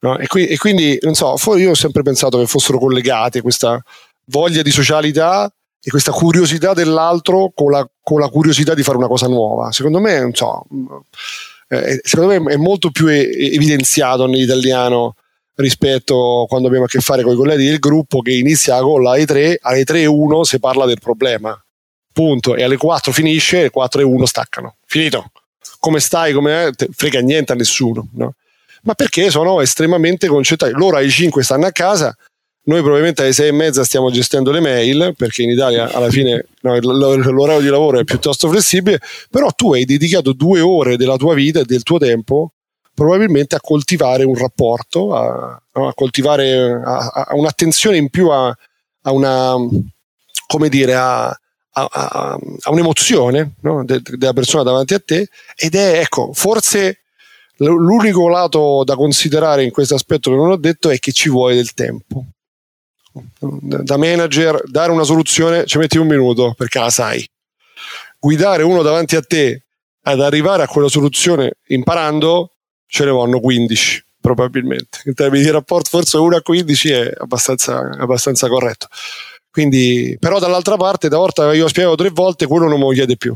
No? 0.00 0.18
E, 0.18 0.26
qui, 0.26 0.46
e, 0.46 0.58
quindi, 0.58 0.98
non 1.02 1.14
so, 1.14 1.36
io 1.56 1.70
ho 1.70 1.74
sempre 1.74 2.02
pensato 2.02 2.38
che 2.38 2.46
fossero 2.46 2.78
collegate 2.78 3.40
questa 3.40 3.80
voglia 4.26 4.62
di 4.62 4.72
socialità 4.72 5.52
e 5.80 5.90
questa 5.90 6.10
curiosità 6.10 6.74
dell'altro 6.74 7.52
con 7.54 7.70
la, 7.70 7.88
con 8.02 8.18
la 8.20 8.28
curiosità 8.28 8.74
di 8.74 8.82
fare 8.82 8.96
una 8.98 9.06
cosa 9.06 9.28
nuova. 9.28 9.70
Secondo 9.70 10.00
me, 10.00 10.20
non 10.20 10.34
so, 10.34 10.66
eh, 11.72 12.00
secondo 12.02 12.40
me 12.40 12.52
è 12.52 12.56
molto 12.56 12.90
più 12.90 13.06
evidenziato 13.06 14.26
nell'italiano 14.26 15.14
rispetto 15.54 16.42
a 16.42 16.46
quando 16.46 16.68
abbiamo 16.68 16.84
a 16.84 16.88
che 16.88 17.00
fare 17.00 17.22
con 17.22 17.32
i 17.32 17.36
colleghi 17.36 17.64
del 17.64 17.78
gruppo 17.78 18.20
che 18.20 18.32
inizia 18.32 18.78
con 18.80 19.02
la 19.02 19.16
E3, 19.16 19.56
alle 19.60 19.84
3.1 19.84 20.40
si 20.42 20.58
parla 20.58 20.84
del 20.84 20.98
problema 21.00 21.58
punto, 22.12 22.56
e 22.56 22.62
alle 22.62 22.76
4 22.76 23.10
finisce, 23.10 23.60
alle 23.60 23.70
4 23.70 24.00
e 24.02 24.04
1 24.04 24.26
staccano. 24.26 24.76
Finito. 24.84 25.30
Come 25.78 26.00
stai? 26.00 26.32
Come 26.32 26.72
frega 26.92 27.20
niente 27.20 27.52
a 27.52 27.54
nessuno, 27.54 28.08
no? 28.12 28.34
Ma 28.82 28.94
perché 28.94 29.30
sono 29.30 29.60
estremamente 29.60 30.26
concentrati. 30.26 30.74
Loro 30.74 30.96
ai 30.96 31.10
5 31.10 31.42
stanno 31.42 31.66
a 31.66 31.72
casa, 31.72 32.14
noi 32.64 32.80
probabilmente 32.80 33.22
alle 33.22 33.32
6 33.32 33.48
e 33.48 33.52
mezza 33.52 33.84
stiamo 33.84 34.10
gestendo 34.10 34.50
le 34.52 34.60
mail, 34.60 35.14
perché 35.16 35.42
in 35.42 35.50
Italia 35.50 35.90
alla 35.92 36.10
fine 36.10 36.46
no, 36.60 36.78
l'orario 36.78 37.60
di 37.60 37.68
lavoro 37.68 37.98
è 37.98 38.04
piuttosto 38.04 38.48
flessibile, 38.48 39.00
però 39.30 39.50
tu 39.50 39.72
hai 39.72 39.84
dedicato 39.84 40.32
due 40.32 40.60
ore 40.60 40.96
della 40.96 41.16
tua 41.16 41.34
vita 41.34 41.60
e 41.60 41.64
del 41.64 41.82
tuo 41.82 41.98
tempo 41.98 42.52
probabilmente 42.94 43.56
a 43.56 43.60
coltivare 43.60 44.22
un 44.24 44.34
rapporto, 44.34 45.14
a, 45.14 45.60
a 45.72 45.94
coltivare 45.94 46.80
a, 46.84 47.26
a 47.28 47.34
un'attenzione 47.34 47.96
in 47.96 48.10
più 48.10 48.28
a, 48.28 48.54
una, 49.04 49.54
come 50.46 50.68
dire, 50.68 50.94
a 50.94 51.36
un'emozione 52.70 53.54
no? 53.62 53.84
de, 53.84 54.02
della 54.02 54.34
persona 54.34 54.62
davanti 54.62 54.94
a 54.94 55.00
te 55.00 55.28
ed 55.56 55.74
è, 55.74 56.00
ecco, 56.00 56.32
forse 56.32 56.98
l'unico 57.56 58.28
lato 58.28 58.82
da 58.84 58.94
considerare 58.94 59.64
in 59.64 59.70
questo 59.70 59.94
aspetto 59.94 60.30
che 60.30 60.36
non 60.36 60.50
ho 60.50 60.56
detto 60.56 60.90
è 60.90 60.98
che 60.98 61.12
ci 61.12 61.28
vuole 61.28 61.54
del 61.54 61.72
tempo. 61.72 62.24
Da 63.40 63.96
manager, 63.96 64.62
dare 64.64 64.90
una 64.90 65.04
soluzione 65.04 65.66
ci 65.66 65.78
metti 65.78 65.98
un 65.98 66.06
minuto 66.06 66.54
perché 66.56 66.78
la 66.78 66.90
sai. 66.90 67.28
Guidare 68.18 68.62
uno 68.62 68.82
davanti 68.82 69.16
a 69.16 69.22
te 69.22 69.64
ad 70.02 70.20
arrivare 70.20 70.62
a 70.62 70.68
quella 70.68 70.88
soluzione 70.88 71.58
imparando 71.68 72.54
ce 72.86 73.04
ne 73.04 73.10
vanno 73.10 73.40
15 73.40 74.04
probabilmente. 74.20 75.00
In 75.04 75.14
termini 75.14 75.42
di 75.42 75.50
rapporto 75.50 75.90
forse 75.90 76.16
1 76.16 76.36
a 76.36 76.42
15 76.42 76.90
è 76.90 77.12
abbastanza, 77.18 77.90
abbastanza 77.98 78.48
corretto. 78.48 78.86
Quindi, 79.50 80.16
però 80.18 80.38
dall'altra 80.38 80.76
parte, 80.76 81.08
da 81.08 81.18
volta 81.18 81.52
io 81.52 81.64
ho 81.64 81.68
spiegato 81.68 81.96
tre 81.96 82.08
volte, 82.08 82.46
quello 82.46 82.68
non 82.68 82.78
me 82.78 82.86
lo 82.86 82.92
chiede 82.92 83.16
più. 83.18 83.34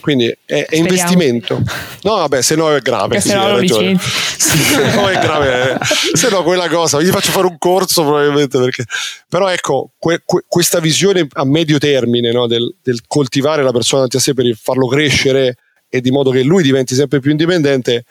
Quindi 0.00 0.32
è, 0.44 0.66
è 0.68 0.76
investimento. 0.76 1.60
No, 2.02 2.16
vabbè, 2.16 2.40
se 2.40 2.54
no 2.54 2.72
è 2.72 2.80
grave. 2.80 3.20
Sì, 3.20 3.30
se 3.30 3.34
no, 3.34 3.58
se 3.98 4.94
no 4.94 5.08
è 5.08 5.18
grave. 5.18 5.78
se 6.12 6.28
no 6.28 6.44
quella 6.44 6.68
cosa, 6.68 7.02
gli 7.02 7.10
faccio 7.10 7.32
fare 7.32 7.46
un 7.46 7.58
corso 7.58 8.02
probabilmente 8.02 8.58
perché... 8.58 8.84
Però 9.28 9.48
ecco, 9.48 9.90
que, 9.98 10.22
que, 10.24 10.44
questa 10.46 10.78
visione 10.78 11.26
a 11.32 11.44
medio 11.44 11.78
termine 11.78 12.30
no, 12.30 12.46
del, 12.46 12.76
del, 12.82 13.00
coltivare 13.06 13.64
la 13.64 13.72
persona 13.72 14.02
davanti 14.02 14.16
a 14.16 14.20
sé 14.20 14.34
per 14.34 14.56
farlo 14.60 14.86
crescere 14.86 15.56
e 15.88 16.00
di 16.00 16.12
modo 16.12 16.30
che 16.30 16.42
lui 16.42 16.62
diventi 16.62 16.94
sempre 16.94 17.18
più 17.18 17.32
indipendente 17.32 18.04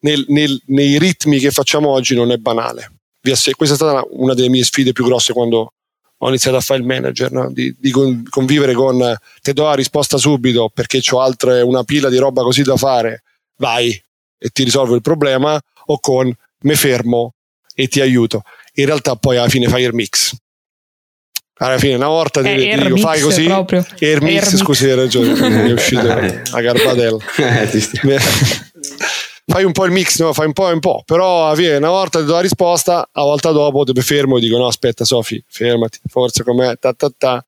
nel, 0.00 0.24
nel, 0.28 0.60
nei 0.66 0.98
ritmi 0.98 1.38
che 1.38 1.50
facciamo 1.52 1.90
oggi 1.90 2.16
non 2.16 2.32
è 2.32 2.36
banale. 2.38 2.90
Questa 3.20 3.50
è 3.50 3.76
stata 3.76 4.04
una 4.10 4.34
delle 4.34 4.48
mie 4.48 4.64
sfide 4.64 4.92
più 4.92 5.04
grosse 5.04 5.32
quando 5.32 5.72
ho 6.18 6.28
iniziato 6.28 6.56
a 6.56 6.60
fare 6.60 6.80
il 6.80 6.86
manager, 6.86 7.30
no? 7.30 7.52
di, 7.52 7.74
di, 7.78 7.90
convivere 7.90 8.72
con 8.72 9.16
te 9.42 9.52
do 9.52 9.64
la 9.64 9.74
risposta 9.74 10.16
subito 10.16 10.70
perché 10.72 11.00
ho 11.10 11.20
altre 11.20 11.60
una 11.60 11.84
pila 11.84 12.08
di 12.08 12.16
roba 12.16 12.42
così 12.42 12.62
da 12.62 12.76
fare, 12.76 13.22
vai 13.58 14.02
e 14.38 14.48
ti 14.50 14.64
risolvo 14.64 14.94
il 14.94 15.02
problema, 15.02 15.60
o 15.86 15.98
con 15.98 16.32
me 16.60 16.74
fermo 16.74 17.34
e 17.74 17.88
ti 17.88 18.00
aiuto. 18.00 18.42
In 18.74 18.86
realtà 18.86 19.16
poi 19.16 19.36
alla 19.36 19.48
fine 19.48 19.68
fai 19.68 19.82
il 19.82 19.94
mix. 19.94 20.34
Alla 21.58 21.78
fine 21.78 21.94
una 21.94 22.08
volta 22.08 22.42
ti, 22.42 22.54
ti 22.54 22.76
dico 22.76 22.96
fai 22.98 23.20
così, 23.20 23.44
proprio. 23.44 23.86
Air 23.98 24.22
mix, 24.22 24.52
Air 24.52 24.56
scusi, 24.56 24.88
hai 24.88 24.94
ragione, 24.94 25.62
mi 25.62 25.70
è 25.70 25.72
uscito 25.72 26.06
a 26.10 26.60
garbatella. 26.60 27.18
Eh, 27.38 28.65
fai 29.46 29.64
un 29.64 29.72
po' 29.72 29.84
il 29.84 29.92
mix, 29.92 30.20
no? 30.20 30.32
fai 30.32 30.46
un 30.46 30.52
po' 30.52 30.68
e 30.68 30.72
un 30.72 30.80
po', 30.80 31.02
però 31.04 31.54
viene 31.54 31.76
una 31.76 31.90
volta 31.90 32.18
ti 32.18 32.24
do 32.24 32.32
la 32.34 32.40
risposta, 32.40 33.08
a 33.10 33.22
volta 33.22 33.52
dopo 33.52 33.84
ti 33.84 34.00
fermo 34.00 34.36
e 34.36 34.40
dico 34.40 34.58
no 34.58 34.66
aspetta 34.66 35.04
Sofi, 35.04 35.42
fermati, 35.46 36.00
forza 36.06 36.42
com'è, 36.42 36.78
ta 36.78 36.92
ta 36.92 37.10
ta. 37.16 37.46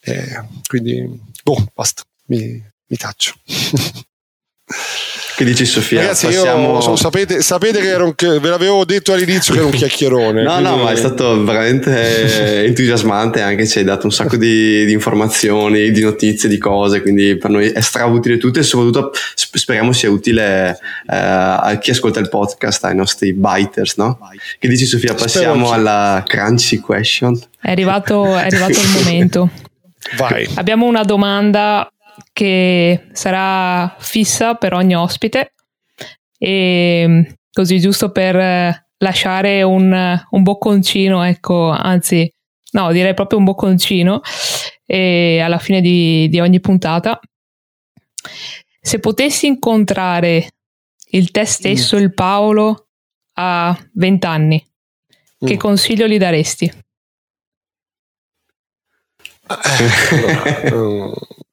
Eh, 0.00 0.44
quindi, 0.68 1.20
boh, 1.42 1.66
basta, 1.74 2.02
mi, 2.26 2.62
mi 2.86 2.96
taccio. 2.96 3.34
Che 5.38 5.44
dici 5.44 5.66
Sofia? 5.66 6.00
Ragazzi, 6.00 6.26
Passiamo... 6.26 6.72
io 6.72 6.80
so, 6.80 6.96
sapete, 6.96 7.42
sapete, 7.42 7.78
che, 7.78 7.92
un, 7.92 8.12
che, 8.16 8.40
ve 8.40 8.48
l'avevo 8.48 8.84
detto 8.84 9.12
all'inizio 9.12 9.54
che 9.54 9.60
era 9.60 9.68
un 9.68 9.72
chiacchierone. 9.78 10.42
no, 10.42 10.54
quindi... 10.54 10.68
no, 10.68 10.76
ma 10.82 10.90
è 10.90 10.96
stato 10.96 11.44
veramente 11.44 12.64
entusiasmante, 12.64 13.40
anche 13.40 13.64
ci 13.64 13.78
hai 13.78 13.84
dato 13.84 14.06
un 14.06 14.10
sacco 14.10 14.36
di, 14.36 14.84
di, 14.84 14.90
informazioni, 14.90 15.92
di 15.92 16.00
notizie, 16.00 16.48
di 16.48 16.58
cose, 16.58 17.02
quindi 17.02 17.36
per 17.36 17.50
noi 17.50 17.68
è 17.68 17.80
strautile 17.80 18.36
tutto 18.36 18.58
e 18.58 18.64
soprattutto 18.64 19.12
speriamo 19.36 19.92
sia 19.92 20.10
utile 20.10 20.70
eh, 20.70 20.76
a 21.16 21.78
chi 21.80 21.92
ascolta 21.92 22.18
il 22.18 22.28
podcast, 22.28 22.84
ai 22.86 22.96
nostri 22.96 23.32
biters, 23.32 23.94
no? 23.94 24.18
Che 24.58 24.66
dici 24.66 24.86
Sofia? 24.86 25.14
Passiamo 25.14 25.70
alla 25.70 26.24
crunchy 26.26 26.78
question. 26.78 27.40
È 27.60 27.70
arrivato, 27.70 28.24
è 28.36 28.46
arrivato 28.46 28.72
il 28.72 28.88
momento. 28.92 29.50
Vai. 30.16 30.48
Abbiamo 30.54 30.86
una 30.86 31.04
domanda 31.04 31.88
che 32.32 33.08
sarà 33.12 33.96
fissa 33.98 34.54
per 34.54 34.72
ogni 34.74 34.94
ospite 34.94 35.54
e 36.38 37.36
così 37.52 37.80
giusto 37.80 38.10
per 38.12 38.86
lasciare 38.98 39.62
un, 39.62 40.20
un 40.30 40.42
bocconcino, 40.42 41.22
ecco, 41.24 41.70
anzi, 41.70 42.30
no, 42.72 42.92
direi 42.92 43.14
proprio 43.14 43.38
un 43.38 43.44
bocconcino 43.44 44.20
e 44.84 45.40
alla 45.40 45.58
fine 45.58 45.80
di, 45.80 46.28
di 46.28 46.40
ogni 46.40 46.60
puntata. 46.60 47.18
Se 48.80 49.00
potessi 49.00 49.46
incontrare 49.46 50.48
il 51.10 51.30
te 51.30 51.44
stesso, 51.44 51.96
mm. 51.96 52.00
il 52.00 52.14
Paolo, 52.14 52.88
a 53.34 53.76
20 53.94 54.26
anni, 54.26 54.64
mm. 55.44 55.46
che 55.46 55.56
consiglio 55.56 56.06
gli 56.06 56.18
daresti? 56.18 56.72
Eh, 59.50 59.56
allora, 60.10 61.14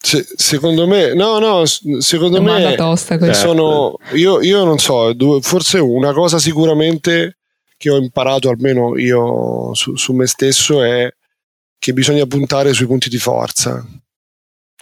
se, 0.00 0.26
secondo 0.36 0.86
me, 0.86 1.12
no, 1.14 1.38
no, 1.38 1.64
secondo 1.66 2.38
Domanda 2.38 2.68
me 2.68 2.74
tosta 2.76 3.32
sono, 3.34 3.96
io, 4.12 4.40
io 4.40 4.64
non 4.64 4.78
so, 4.78 5.14
forse 5.40 5.78
una 5.78 6.12
cosa 6.12 6.38
sicuramente 6.38 7.38
che 7.76 7.90
ho 7.90 7.96
imparato 7.96 8.48
almeno 8.48 8.96
io 8.96 9.74
su, 9.74 9.96
su 9.96 10.12
me 10.12 10.26
stesso 10.26 10.82
è 10.82 11.12
che 11.78 11.92
bisogna 11.92 12.26
puntare 12.26 12.72
sui 12.72 12.86
punti 12.86 13.08
di 13.08 13.18
forza. 13.18 13.84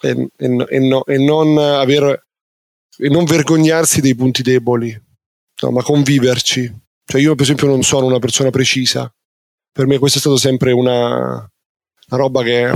E, 0.01 0.29
e, 0.37 0.67
e, 0.69 0.79
no, 0.79 1.05
e 1.05 1.19
non, 1.19 1.59
avere, 1.59 2.27
e 2.99 3.09
non 3.09 3.25
vergognarsi 3.25 4.01
dei 4.01 4.15
punti 4.15 4.43
deboli, 4.43 4.99
no, 5.63 5.71
ma 5.71 5.83
conviverci. 5.83 6.85
Cioè 7.05 7.21
io 7.21 7.35
per 7.35 7.45
esempio 7.45 7.69
non 7.69 7.83
sono 7.83 8.07
una 8.07 8.19
persona 8.19 8.51
precisa, 8.51 9.11
per 9.73 9.87
me 9.87 9.99
questa 9.99 10.19
è 10.19 10.21
stata 10.21 10.37
sempre 10.37 10.73
una, 10.73 11.17
una 12.09 12.21
roba 12.21 12.43
che 12.43 12.73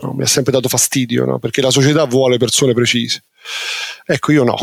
no? 0.00 0.12
mi 0.12 0.22
ha 0.22 0.26
sempre 0.26 0.52
dato 0.52 0.68
fastidio, 0.68 1.24
no? 1.24 1.38
perché 1.38 1.60
la 1.60 1.70
società 1.70 2.04
vuole 2.04 2.38
persone 2.38 2.72
precise. 2.72 3.24
Ecco, 4.04 4.32
io 4.32 4.44
no. 4.44 4.56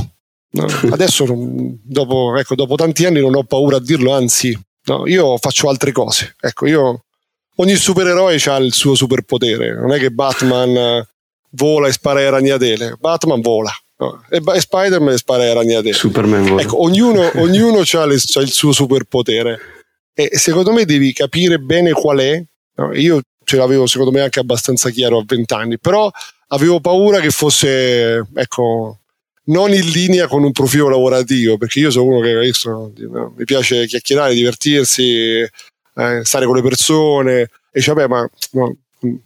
Adesso, 0.91 1.25
dopo, 1.27 2.37
ecco, 2.37 2.55
dopo, 2.55 2.75
tanti 2.75 3.05
anni, 3.05 3.19
non 3.19 3.35
ho 3.35 3.43
paura 3.43 3.77
a 3.77 3.81
dirlo, 3.81 4.13
anzi, 4.13 4.57
io 5.05 5.37
faccio 5.37 5.69
altre 5.69 5.91
cose. 5.91 6.35
Ecco, 6.39 6.65
io, 6.67 7.05
ogni 7.57 7.75
supereroe 7.75 8.41
ha 8.45 8.57
il 8.57 8.73
suo 8.73 8.95
superpotere, 8.95 9.75
non 9.75 9.91
è 9.91 9.99
che 9.99 10.09
Batman 10.09 10.75
eh, 10.75 11.07
vola 11.51 11.87
e 11.87 11.91
spara 11.91 12.19
ai 12.19 12.29
ragnatele, 12.29 12.95
Batman 12.99 13.41
vola. 13.41 13.71
No. 13.97 14.23
E, 14.29 14.41
e 14.55 14.59
Spider-Man 14.59 15.17
spara 15.17 15.43
ai 15.43 15.53
ragnatele. 15.53 15.93
Superman 15.93 16.45
vola. 16.45 16.61
Ecco, 16.61 16.81
ognuno, 16.81 17.29
ognuno 17.35 17.79
ha, 17.81 18.03
il 18.05 18.51
suo 18.51 18.71
superpotere. 18.71 19.59
E 20.13 20.37
secondo 20.37 20.71
me 20.71 20.85
devi 20.85 21.13
capire 21.13 21.59
bene 21.59 21.91
qual 21.91 22.19
è. 22.19 22.43
No? 22.75 22.93
Io 22.93 23.21
ce 23.49 23.57
l'avevo 23.57 23.87
secondo 23.87 24.11
me 24.11 24.21
anche 24.21 24.39
abbastanza 24.39 24.91
chiaro 24.91 25.17
a 25.17 25.23
20 25.25 25.53
anni, 25.55 25.79
però 25.79 26.11
avevo 26.49 26.79
paura 26.79 27.19
che 27.19 27.31
fosse, 27.31 28.27
ecco, 28.35 28.99
non 29.45 29.73
in 29.73 29.89
linea 29.89 30.27
con 30.27 30.43
un 30.43 30.51
profilo 30.51 30.87
lavorativo, 30.87 31.57
perché 31.57 31.79
io 31.79 31.89
sono 31.89 32.05
uno 32.05 32.21
che 32.21 32.37
visto, 32.37 32.93
mi 33.35 33.45
piace 33.45 33.87
chiacchierare, 33.87 34.35
divertirsi, 34.35 35.39
eh, 35.41 36.21
stare 36.23 36.45
con 36.45 36.55
le 36.55 36.61
persone, 36.61 37.41
e 37.41 37.49
dice, 37.71 37.91
vabbè, 37.91 38.07
ma 38.07 38.29
no, 38.51 38.77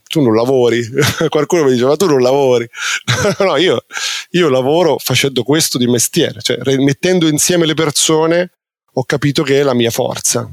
tu 0.08 0.22
non 0.22 0.34
lavori. 0.34 0.82
Qualcuno 1.28 1.66
mi 1.66 1.74
dice, 1.74 1.84
ma 1.84 1.98
tu 1.98 2.06
non 2.06 2.22
lavori. 2.22 2.66
no, 3.40 3.58
io, 3.58 3.84
io 4.32 4.50
lavoro 4.50 4.98
facendo 5.00 5.44
questo 5.44 5.78
di 5.78 5.88
mestiere, 5.88 6.40
cioè 6.42 6.60
mettendo 6.78 7.28
insieme 7.28 7.66
le 7.66 7.74
persone 7.74 8.52
ho 8.94 9.04
capito 9.04 9.44
che 9.44 9.60
è 9.60 9.64
la 9.64 9.74
mia 9.74 9.92
forza. 9.92 10.50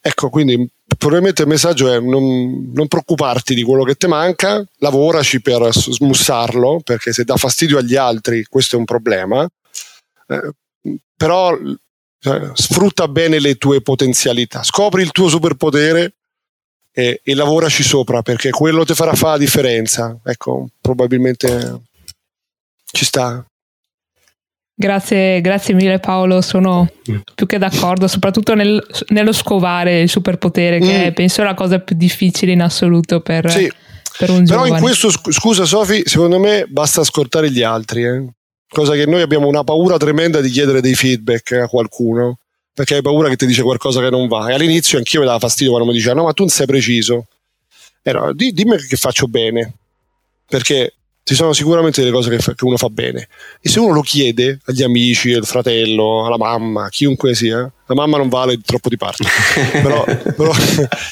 Ecco, 0.00 0.30
quindi 0.30 0.70
probabilmente 0.98 1.42
il 1.42 1.48
messaggio 1.48 1.90
è 1.90 2.00
non, 2.00 2.70
non, 2.72 2.88
preoccuparti 2.88 3.54
di 3.54 3.62
quello 3.62 3.84
che 3.84 3.94
ti 3.94 4.06
manca, 4.06 4.62
lavoraci 4.78 5.40
per 5.40 5.72
smussarlo, 5.72 6.80
perché 6.84 7.12
se 7.12 7.24
dà 7.24 7.36
fastidio 7.36 7.78
agli 7.78 7.96
altri 7.96 8.44
questo 8.44 8.76
è 8.76 8.78
un 8.78 8.84
problema, 8.84 9.48
eh, 10.26 10.52
però 11.16 11.56
eh, 11.56 12.50
sfrutta 12.52 13.06
bene 13.08 13.38
le 13.38 13.54
tue 13.54 13.80
potenzialità, 13.80 14.62
scopri 14.64 15.02
il 15.02 15.12
tuo 15.12 15.28
superpotere 15.28 16.14
e, 16.92 17.20
e 17.22 17.34
lavoraci 17.34 17.84
sopra, 17.84 18.22
perché 18.22 18.50
quello 18.50 18.84
ti 18.84 18.94
farà 18.94 19.14
fare 19.14 19.32
la 19.32 19.38
differenza. 19.38 20.18
Ecco, 20.24 20.68
probabilmente 20.80 21.82
ci 22.90 23.04
sta. 23.04 23.44
Grazie, 24.80 25.40
grazie 25.40 25.74
mille 25.74 25.98
Paolo, 25.98 26.40
sono 26.40 26.88
più 27.34 27.46
che 27.46 27.58
d'accordo, 27.58 28.06
soprattutto 28.06 28.54
nel, 28.54 28.80
nello 29.08 29.32
scovare 29.32 30.02
il 30.02 30.08
superpotere, 30.08 30.78
che 30.78 31.10
mm. 31.10 31.14
penso 31.14 31.40
è 31.40 31.44
la 31.44 31.54
cosa 31.54 31.80
più 31.80 31.96
difficile 31.96 32.52
in 32.52 32.62
assoluto 32.62 33.20
per, 33.20 33.50
sì. 33.50 33.68
per 34.16 34.30
un 34.30 34.44
Però 34.44 34.62
giovane. 34.62 34.76
in 34.76 34.80
questo, 34.80 35.10
scusa 35.10 35.64
Sofi, 35.64 36.02
secondo 36.04 36.38
me 36.38 36.64
basta 36.68 37.00
ascoltare 37.00 37.50
gli 37.50 37.60
altri, 37.60 38.04
eh? 38.04 38.24
cosa 38.68 38.92
che 38.94 39.04
noi 39.04 39.20
abbiamo 39.20 39.48
una 39.48 39.64
paura 39.64 39.96
tremenda 39.96 40.40
di 40.40 40.48
chiedere 40.48 40.80
dei 40.80 40.94
feedback 40.94 41.54
a 41.54 41.66
qualcuno, 41.66 42.38
perché 42.72 42.94
hai 42.94 43.02
paura 43.02 43.28
che 43.28 43.34
ti 43.34 43.46
dice 43.46 43.62
qualcosa 43.62 44.00
che 44.00 44.10
non 44.10 44.28
va. 44.28 44.48
E 44.48 44.54
all'inizio 44.54 44.98
anch'io 44.98 45.18
mi 45.18 45.26
dava 45.26 45.40
fastidio 45.40 45.72
quando 45.72 45.90
mi 45.90 45.96
diceva 45.96 46.14
no 46.14 46.22
ma 46.22 46.32
tu 46.32 46.42
non 46.42 46.52
sei 46.52 46.66
preciso. 46.66 47.26
E 48.00 48.12
no, 48.12 48.32
dimmi 48.32 48.76
che 48.76 48.96
faccio 48.96 49.26
bene, 49.26 49.74
perché 50.46 50.97
ci 51.28 51.34
sono 51.34 51.52
sicuramente 51.52 52.00
delle 52.00 52.10
cose 52.10 52.30
che, 52.30 52.38
fa, 52.38 52.54
che, 52.54 52.64
uno 52.64 52.78
fa 52.78 52.88
bene. 52.88 53.28
E 53.60 53.68
se 53.68 53.80
uno 53.80 53.92
lo 53.92 54.00
chiede 54.00 54.60
agli 54.64 54.82
amici, 54.82 55.34
al 55.34 55.44
fratello, 55.44 56.24
alla 56.24 56.38
mamma, 56.38 56.88
chiunque 56.88 57.34
sia, 57.34 57.58
la 57.58 57.94
mamma 57.94 58.16
non 58.16 58.30
vale 58.30 58.58
troppo 58.64 58.88
di 58.88 58.96
parte, 58.96 59.24
però, 59.82 60.06
però, 60.34 60.50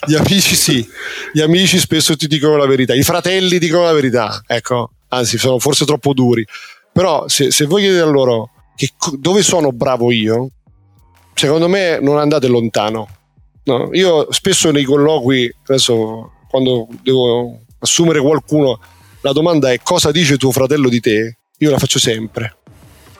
gli 0.06 0.14
amici 0.14 0.54
sì, 0.54 0.88
gli 1.34 1.42
amici 1.42 1.78
spesso 1.78 2.16
ti 2.16 2.28
dicono 2.28 2.56
la 2.56 2.64
verità, 2.64 2.94
i 2.94 3.02
fratelli 3.02 3.58
dicono 3.58 3.82
la 3.82 3.92
verità, 3.92 4.42
ecco, 4.46 4.92
anzi 5.08 5.36
sono 5.36 5.58
forse 5.58 5.84
troppo 5.84 6.14
duri. 6.14 6.42
Però 6.94 7.28
se, 7.28 7.50
se 7.50 7.66
voi 7.66 7.82
chiedete 7.82 8.00
a 8.00 8.06
loro 8.06 8.52
che, 8.74 8.92
dove 9.18 9.42
sono 9.42 9.70
bravo 9.70 10.10
io, 10.10 10.48
secondo 11.34 11.68
me 11.68 11.98
non 12.00 12.16
andate 12.16 12.46
lontano. 12.46 13.06
No? 13.64 13.90
Io 13.92 14.32
spesso 14.32 14.70
nei 14.70 14.84
colloqui, 14.84 15.54
adesso 15.66 16.32
quando 16.48 16.88
devo 17.02 17.64
assumere 17.80 18.18
qualcuno, 18.20 18.80
la 19.26 19.32
domanda 19.32 19.72
è 19.72 19.80
cosa 19.82 20.12
dice 20.12 20.36
tuo 20.36 20.52
fratello 20.52 20.88
di 20.88 21.00
te, 21.00 21.38
io 21.58 21.70
la 21.70 21.78
faccio 21.78 21.98
sempre. 21.98 22.58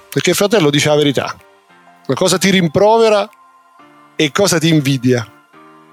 Perché 0.08 0.30
il 0.30 0.36
fratello 0.36 0.70
dice 0.70 0.88
la 0.88 0.94
verità. 0.94 1.36
Cosa 2.14 2.38
ti 2.38 2.48
rimprovera 2.50 3.28
e 4.14 4.30
cosa 4.30 4.58
ti 4.58 4.68
invidia. 4.68 5.28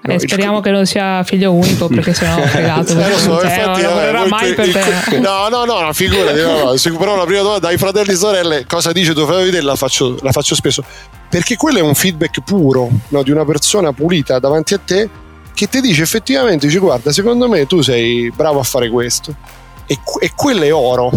Eh, 0.06 0.20
speriamo 0.20 0.58
il... 0.58 0.62
che 0.62 0.70
non 0.70 0.86
sia 0.86 1.24
figlio 1.24 1.52
unico 1.52 1.88
perché 1.88 2.14
sennò 2.14 2.40
fregato. 2.46 2.92
eh, 3.00 3.08
lo 3.08 3.18
so, 3.18 3.40
cioè, 3.40 3.56
infatti, 3.56 3.82
non 3.82 3.90
lavorerà 3.90 4.26
mai 4.26 4.54
per 4.54 4.70
te. 4.70 5.18
No, 5.18 5.48
no, 5.48 5.64
no, 5.64 5.80
no 5.80 5.92
figurati. 5.92 6.40
No, 6.40 6.72
no. 6.72 6.96
Però 6.96 7.16
la 7.16 7.24
prima 7.24 7.42
domanda 7.42 7.66
dai 7.66 7.76
fratelli 7.76 8.12
e 8.12 8.14
sorelle, 8.14 8.66
cosa 8.66 8.92
dice 8.92 9.14
tuo 9.14 9.24
fratello 9.24 9.46
di 9.46 9.50
te? 9.50 9.62
La 9.62 9.74
faccio, 9.74 10.16
la 10.22 10.30
faccio 10.30 10.54
spesso. 10.54 10.84
Perché 11.28 11.56
quello 11.56 11.78
è 11.78 11.82
un 11.82 11.96
feedback 11.96 12.40
puro 12.44 12.88
no, 13.08 13.22
di 13.24 13.32
una 13.32 13.44
persona 13.44 13.92
pulita 13.92 14.38
davanti 14.38 14.74
a 14.74 14.78
te 14.78 15.10
che 15.52 15.68
ti 15.68 15.80
dice 15.80 16.02
effettivamente, 16.02 16.66
dice 16.66 16.78
guarda, 16.78 17.10
secondo 17.10 17.48
me 17.48 17.66
tu 17.66 17.80
sei 17.80 18.30
bravo 18.30 18.60
a 18.60 18.64
fare 18.64 18.88
questo 18.88 19.53
e, 19.86 19.98
e 20.20 20.32
quello 20.34 20.62
è 20.62 20.74
oro. 20.74 21.10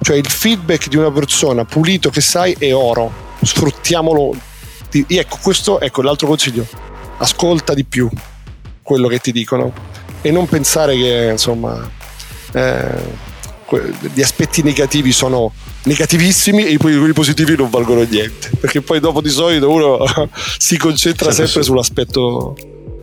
Cioè 0.00 0.16
il 0.16 0.28
feedback 0.28 0.88
di 0.88 0.96
una 0.96 1.10
persona 1.10 1.64
pulito 1.64 2.10
che 2.10 2.20
sai 2.20 2.54
è 2.58 2.74
oro. 2.74 3.10
Sfruttiamolo. 3.42 4.34
Ecco, 4.90 5.38
questo 5.42 5.80
ecco 5.80 6.02
l'altro 6.02 6.26
consiglio. 6.26 6.66
Ascolta 7.18 7.74
di 7.74 7.84
più 7.84 8.08
quello 8.82 9.08
che 9.08 9.18
ti 9.18 9.32
dicono 9.32 9.72
e 10.22 10.30
non 10.30 10.48
pensare 10.48 10.96
che 10.96 11.28
insomma 11.32 11.88
eh, 12.52 13.26
gli 14.14 14.22
aspetti 14.22 14.62
negativi 14.62 15.12
sono 15.12 15.52
negativissimi 15.82 16.66
e 16.66 16.76
quelli 16.78 17.12
positivi 17.12 17.54
non 17.54 17.68
valgono 17.68 18.02
niente 18.02 18.50
perché 18.58 18.80
poi 18.80 18.98
dopo 18.98 19.20
di 19.20 19.28
solito 19.28 19.70
uno 19.70 19.98
si 20.58 20.76
concentra 20.78 21.30
sempre 21.30 21.62
sull'aspetto 21.62 22.56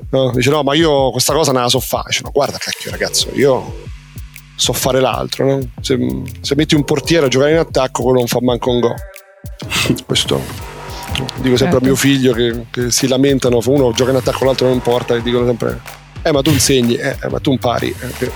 no? 0.09 0.31
dice 0.31 0.49
no 0.49 0.63
ma 0.63 0.73
io 0.73 1.11
questa 1.11 1.33
cosa 1.33 1.51
non 1.51 1.61
la 1.61 1.69
so 1.69 1.79
fare 1.79 2.17
no, 2.23 2.31
guarda 2.31 2.57
cacchio 2.57 2.91
ragazzo 2.91 3.29
io 3.33 3.83
so 4.55 4.73
fare 4.73 4.99
l'altro. 4.99 5.45
No? 5.45 5.59
Se, 5.81 5.97
se, 6.41 6.55
metti 6.55 6.75
un 6.75 6.83
portiere 6.83 7.25
a 7.25 7.29
giocare 7.29 7.51
in 7.51 7.57
attacco, 7.57 8.03
quello 8.03 8.19
non 8.19 8.27
fa 8.27 8.39
manco 8.41 8.71
un 8.71 8.79
gol. 8.79 8.95
Questo 10.05 10.73
dico 11.37 11.55
sempre 11.55 11.57
certo. 11.57 11.77
a 11.77 11.81
mio 11.81 11.95
figlio 11.95 12.33
che, 12.33 12.65
che, 12.71 12.91
si 12.91 13.07
lamentano, 13.07 13.59
uno 13.65 13.91
gioca 13.91 14.11
in 14.11 14.17
attacco, 14.17 14.45
l'altro 14.45 14.67
non 14.67 14.81
porta, 14.81 15.15
e 15.15 15.21
dicono 15.21 15.45
sempre, 15.45 15.79
eh 16.21 16.31
ma 16.31 16.41
tu 16.41 16.49
insegni, 16.51 16.95
eh, 16.95 17.15
ma 17.29 17.39
tu 17.39 17.51
impari. 17.51 17.93
Eh, 17.97 18.31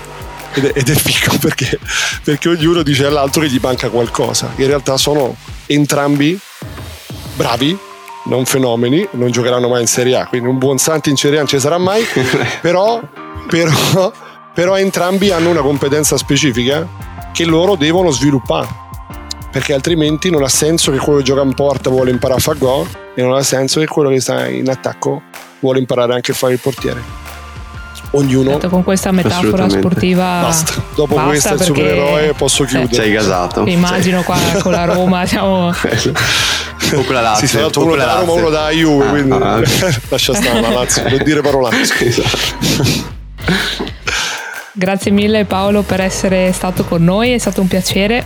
ed, 0.54 0.66
è, 0.66 0.80
ed 0.80 0.90
è 0.90 0.94
figo 0.94 1.38
perché, 1.40 1.80
perché 2.24 2.50
ognuno 2.50 2.82
dice 2.84 3.06
all'altro 3.06 3.42
che 3.42 3.50
gli 3.50 3.60
manca 3.62 3.90
qualcosa. 3.90 4.54
In 4.56 4.68
realtà 4.68 4.98
sono 4.98 5.36
entrambi 5.66 6.40
bravi, 7.36 7.78
non 8.26 8.46
fenomeni, 8.46 9.08
non 9.12 9.32
giocheranno 9.32 9.68
mai 9.68 9.82
in 9.82 9.88
Serie 9.88 10.16
A, 10.16 10.26
quindi 10.26 10.48
un 10.48 10.58
buon 10.58 10.78
Santi 10.78 11.10
in 11.10 11.16
Serie 11.16 11.38
A 11.38 11.42
non 11.42 11.50
ci 11.50 11.60
sarà 11.60 11.78
mai, 11.78 12.04
però, 12.62 13.02
però 13.48 14.12
però 14.54 14.78
entrambi 14.78 15.32
hanno 15.32 15.50
una 15.50 15.62
competenza 15.62 16.18
specifica 16.18 16.88
che 17.32 17.46
loro 17.46 17.76
devono 17.76 18.10
sviluppare 18.10 18.88
perché 19.52 19.74
altrimenti 19.74 20.30
non 20.30 20.44
ha 20.44 20.50
senso 20.50 20.92
che 20.92 20.98
quello 20.98 21.20
che 21.20 21.26
gioca 21.26 21.42
in 21.42 21.54
porta 21.54 21.90
vuole 21.90 22.12
imparare 22.12 22.40
a 22.40 22.44
fare 22.44 22.60
gol 22.60 22.88
e 23.16 23.22
non 23.22 23.34
ha 23.34 23.42
senso 23.42 23.80
che 23.80 23.88
quello 23.88 24.10
che 24.10 24.20
sta 24.20 24.48
in 24.48 24.70
attacco 24.70 25.24
vuole 25.60 25.80
imparare 25.80 26.14
anche 26.14 26.32
a 26.32 26.34
fare 26.34 26.54
il 26.54 26.60
portiere. 26.60 27.28
Ognuno 28.12 28.52
certo, 28.52 28.70
con 28.70 28.84
questa 28.84 29.12
metafora 29.12 29.70
sportiva 29.70 30.42
basta. 30.42 30.82
Dopo 30.96 31.14
basta 31.14 31.30
questo 31.30 31.54
il 31.54 31.62
supereroe 31.62 32.34
posso 32.34 32.64
chiudere. 32.64 32.94
Sei 32.94 33.12
gasato 33.12 33.66
immagino 33.68 34.24
qua 34.24 34.38
con 34.62 34.72
la 34.72 34.86
Roma 34.86 35.26
siamo 35.28 35.68
o 35.68 37.04
con 37.04 37.14
la 37.14 37.22
Lazio. 37.22 37.48
Sì, 37.48 37.58
sei 37.58 37.70
uno 37.76 37.96
da 37.96 38.16
Roma 38.16 38.32
uno 38.32 38.50
da 38.50 38.70
Juve 38.70 39.06
ah, 39.06 39.10
quindi 39.10 39.32
ah, 39.32 39.62
lascia 40.10 40.34
stare 40.34 40.60
la 40.62 40.70
Lazio 40.70 41.08
non 41.08 41.22
dire 41.24 41.42
parolacce 41.42 42.06
esatto. 42.06 43.18
Grazie 44.80 45.12
mille 45.12 45.44
Paolo 45.44 45.82
per 45.82 46.00
essere 46.00 46.54
stato 46.54 46.86
con 46.86 47.04
noi, 47.04 47.34
è 47.34 47.38
stato 47.38 47.60
un 47.60 47.68
piacere. 47.68 48.26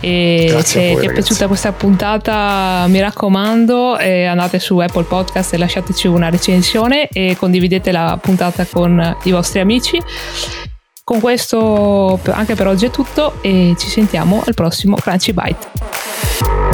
E 0.00 0.46
Grazie 0.48 0.80
se 0.80 0.92
voi, 0.94 1.00
ti 1.00 1.06
è 1.06 1.12
piaciuta 1.12 1.46
questa 1.46 1.70
puntata, 1.70 2.86
mi 2.88 2.98
raccomando, 2.98 3.96
eh, 3.98 4.24
andate 4.24 4.58
su 4.58 4.76
Apple 4.78 5.04
Podcast 5.04 5.54
e 5.54 5.58
lasciateci 5.58 6.08
una 6.08 6.28
recensione 6.28 7.06
e 7.06 7.36
condividete 7.38 7.92
la 7.92 8.18
puntata 8.20 8.66
con 8.66 9.16
i 9.22 9.30
vostri 9.30 9.60
amici. 9.60 10.02
Con 11.04 11.20
questo 11.20 12.18
anche 12.30 12.56
per 12.56 12.66
oggi 12.66 12.86
è 12.86 12.90
tutto 12.90 13.40
e 13.40 13.76
ci 13.78 13.88
sentiamo 13.88 14.42
al 14.44 14.54
prossimo 14.54 14.96
Crunchy 14.96 15.32
Bite. 15.32 16.71